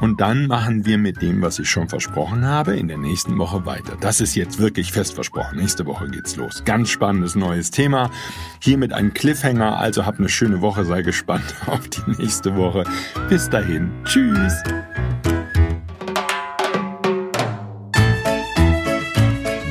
Und 0.01 0.21
dann 0.21 0.47
machen 0.47 0.87
wir 0.87 0.97
mit 0.97 1.23
dem, 1.23 1.43
was 1.43 1.59
ich 1.59 1.69
schon 1.69 1.89
versprochen 1.89 2.47
habe, 2.47 2.77
in 2.77 2.87
der 2.87 2.99
nächsten 2.99 3.37
Woche 3.37 3.67
weiter. 3.67 3.97
Das 4.01 4.21
ist 4.21 4.37
jetzt 4.37 4.61
wirklich 4.61 4.93
fest 4.93 5.15
versprochen. 5.15 5.59
Nächste 5.59 5.87
Woche 5.87 6.07
geht's 6.07 6.37
los. 6.37 6.63
Ganz 6.65 6.91
spannendes 6.91 7.35
neues 7.35 7.73
Thema. 7.73 8.13
Hiermit 8.61 8.93
ein 8.93 9.13
Cliffhanger. 9.13 9.77
Also 9.79 10.07
hab 10.07 10.21
eine 10.21 10.29
schöne 10.29 10.61
Woche. 10.61 10.85
Sei 10.85 11.03
gespannt 11.03 11.53
auf 11.67 11.89
die 11.89 12.23
nächste 12.23 12.55
Woche. 12.55 12.85
Bis 13.29 13.51
dahin. 13.51 13.91
Tschüss. 14.05 14.55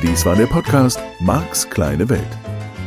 Dies 0.02 0.26
war 0.26 0.36
der 0.36 0.46
Podcast 0.46 1.00
Marks 1.20 1.70
kleine 1.70 2.06
Welt. 2.10 2.47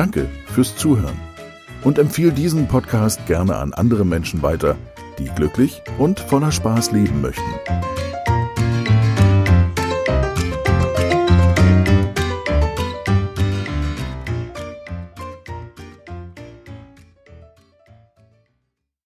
Danke 0.00 0.30
fürs 0.46 0.76
Zuhören 0.76 1.20
und 1.84 1.98
empfehle 1.98 2.32
diesen 2.32 2.68
Podcast 2.68 3.26
gerne 3.26 3.56
an 3.56 3.74
andere 3.74 4.06
Menschen 4.06 4.40
weiter, 4.40 4.78
die 5.18 5.26
glücklich 5.26 5.82
und 5.98 6.20
voller 6.20 6.52
Spaß 6.52 6.92
leben 6.92 7.20
möchten. 7.20 7.42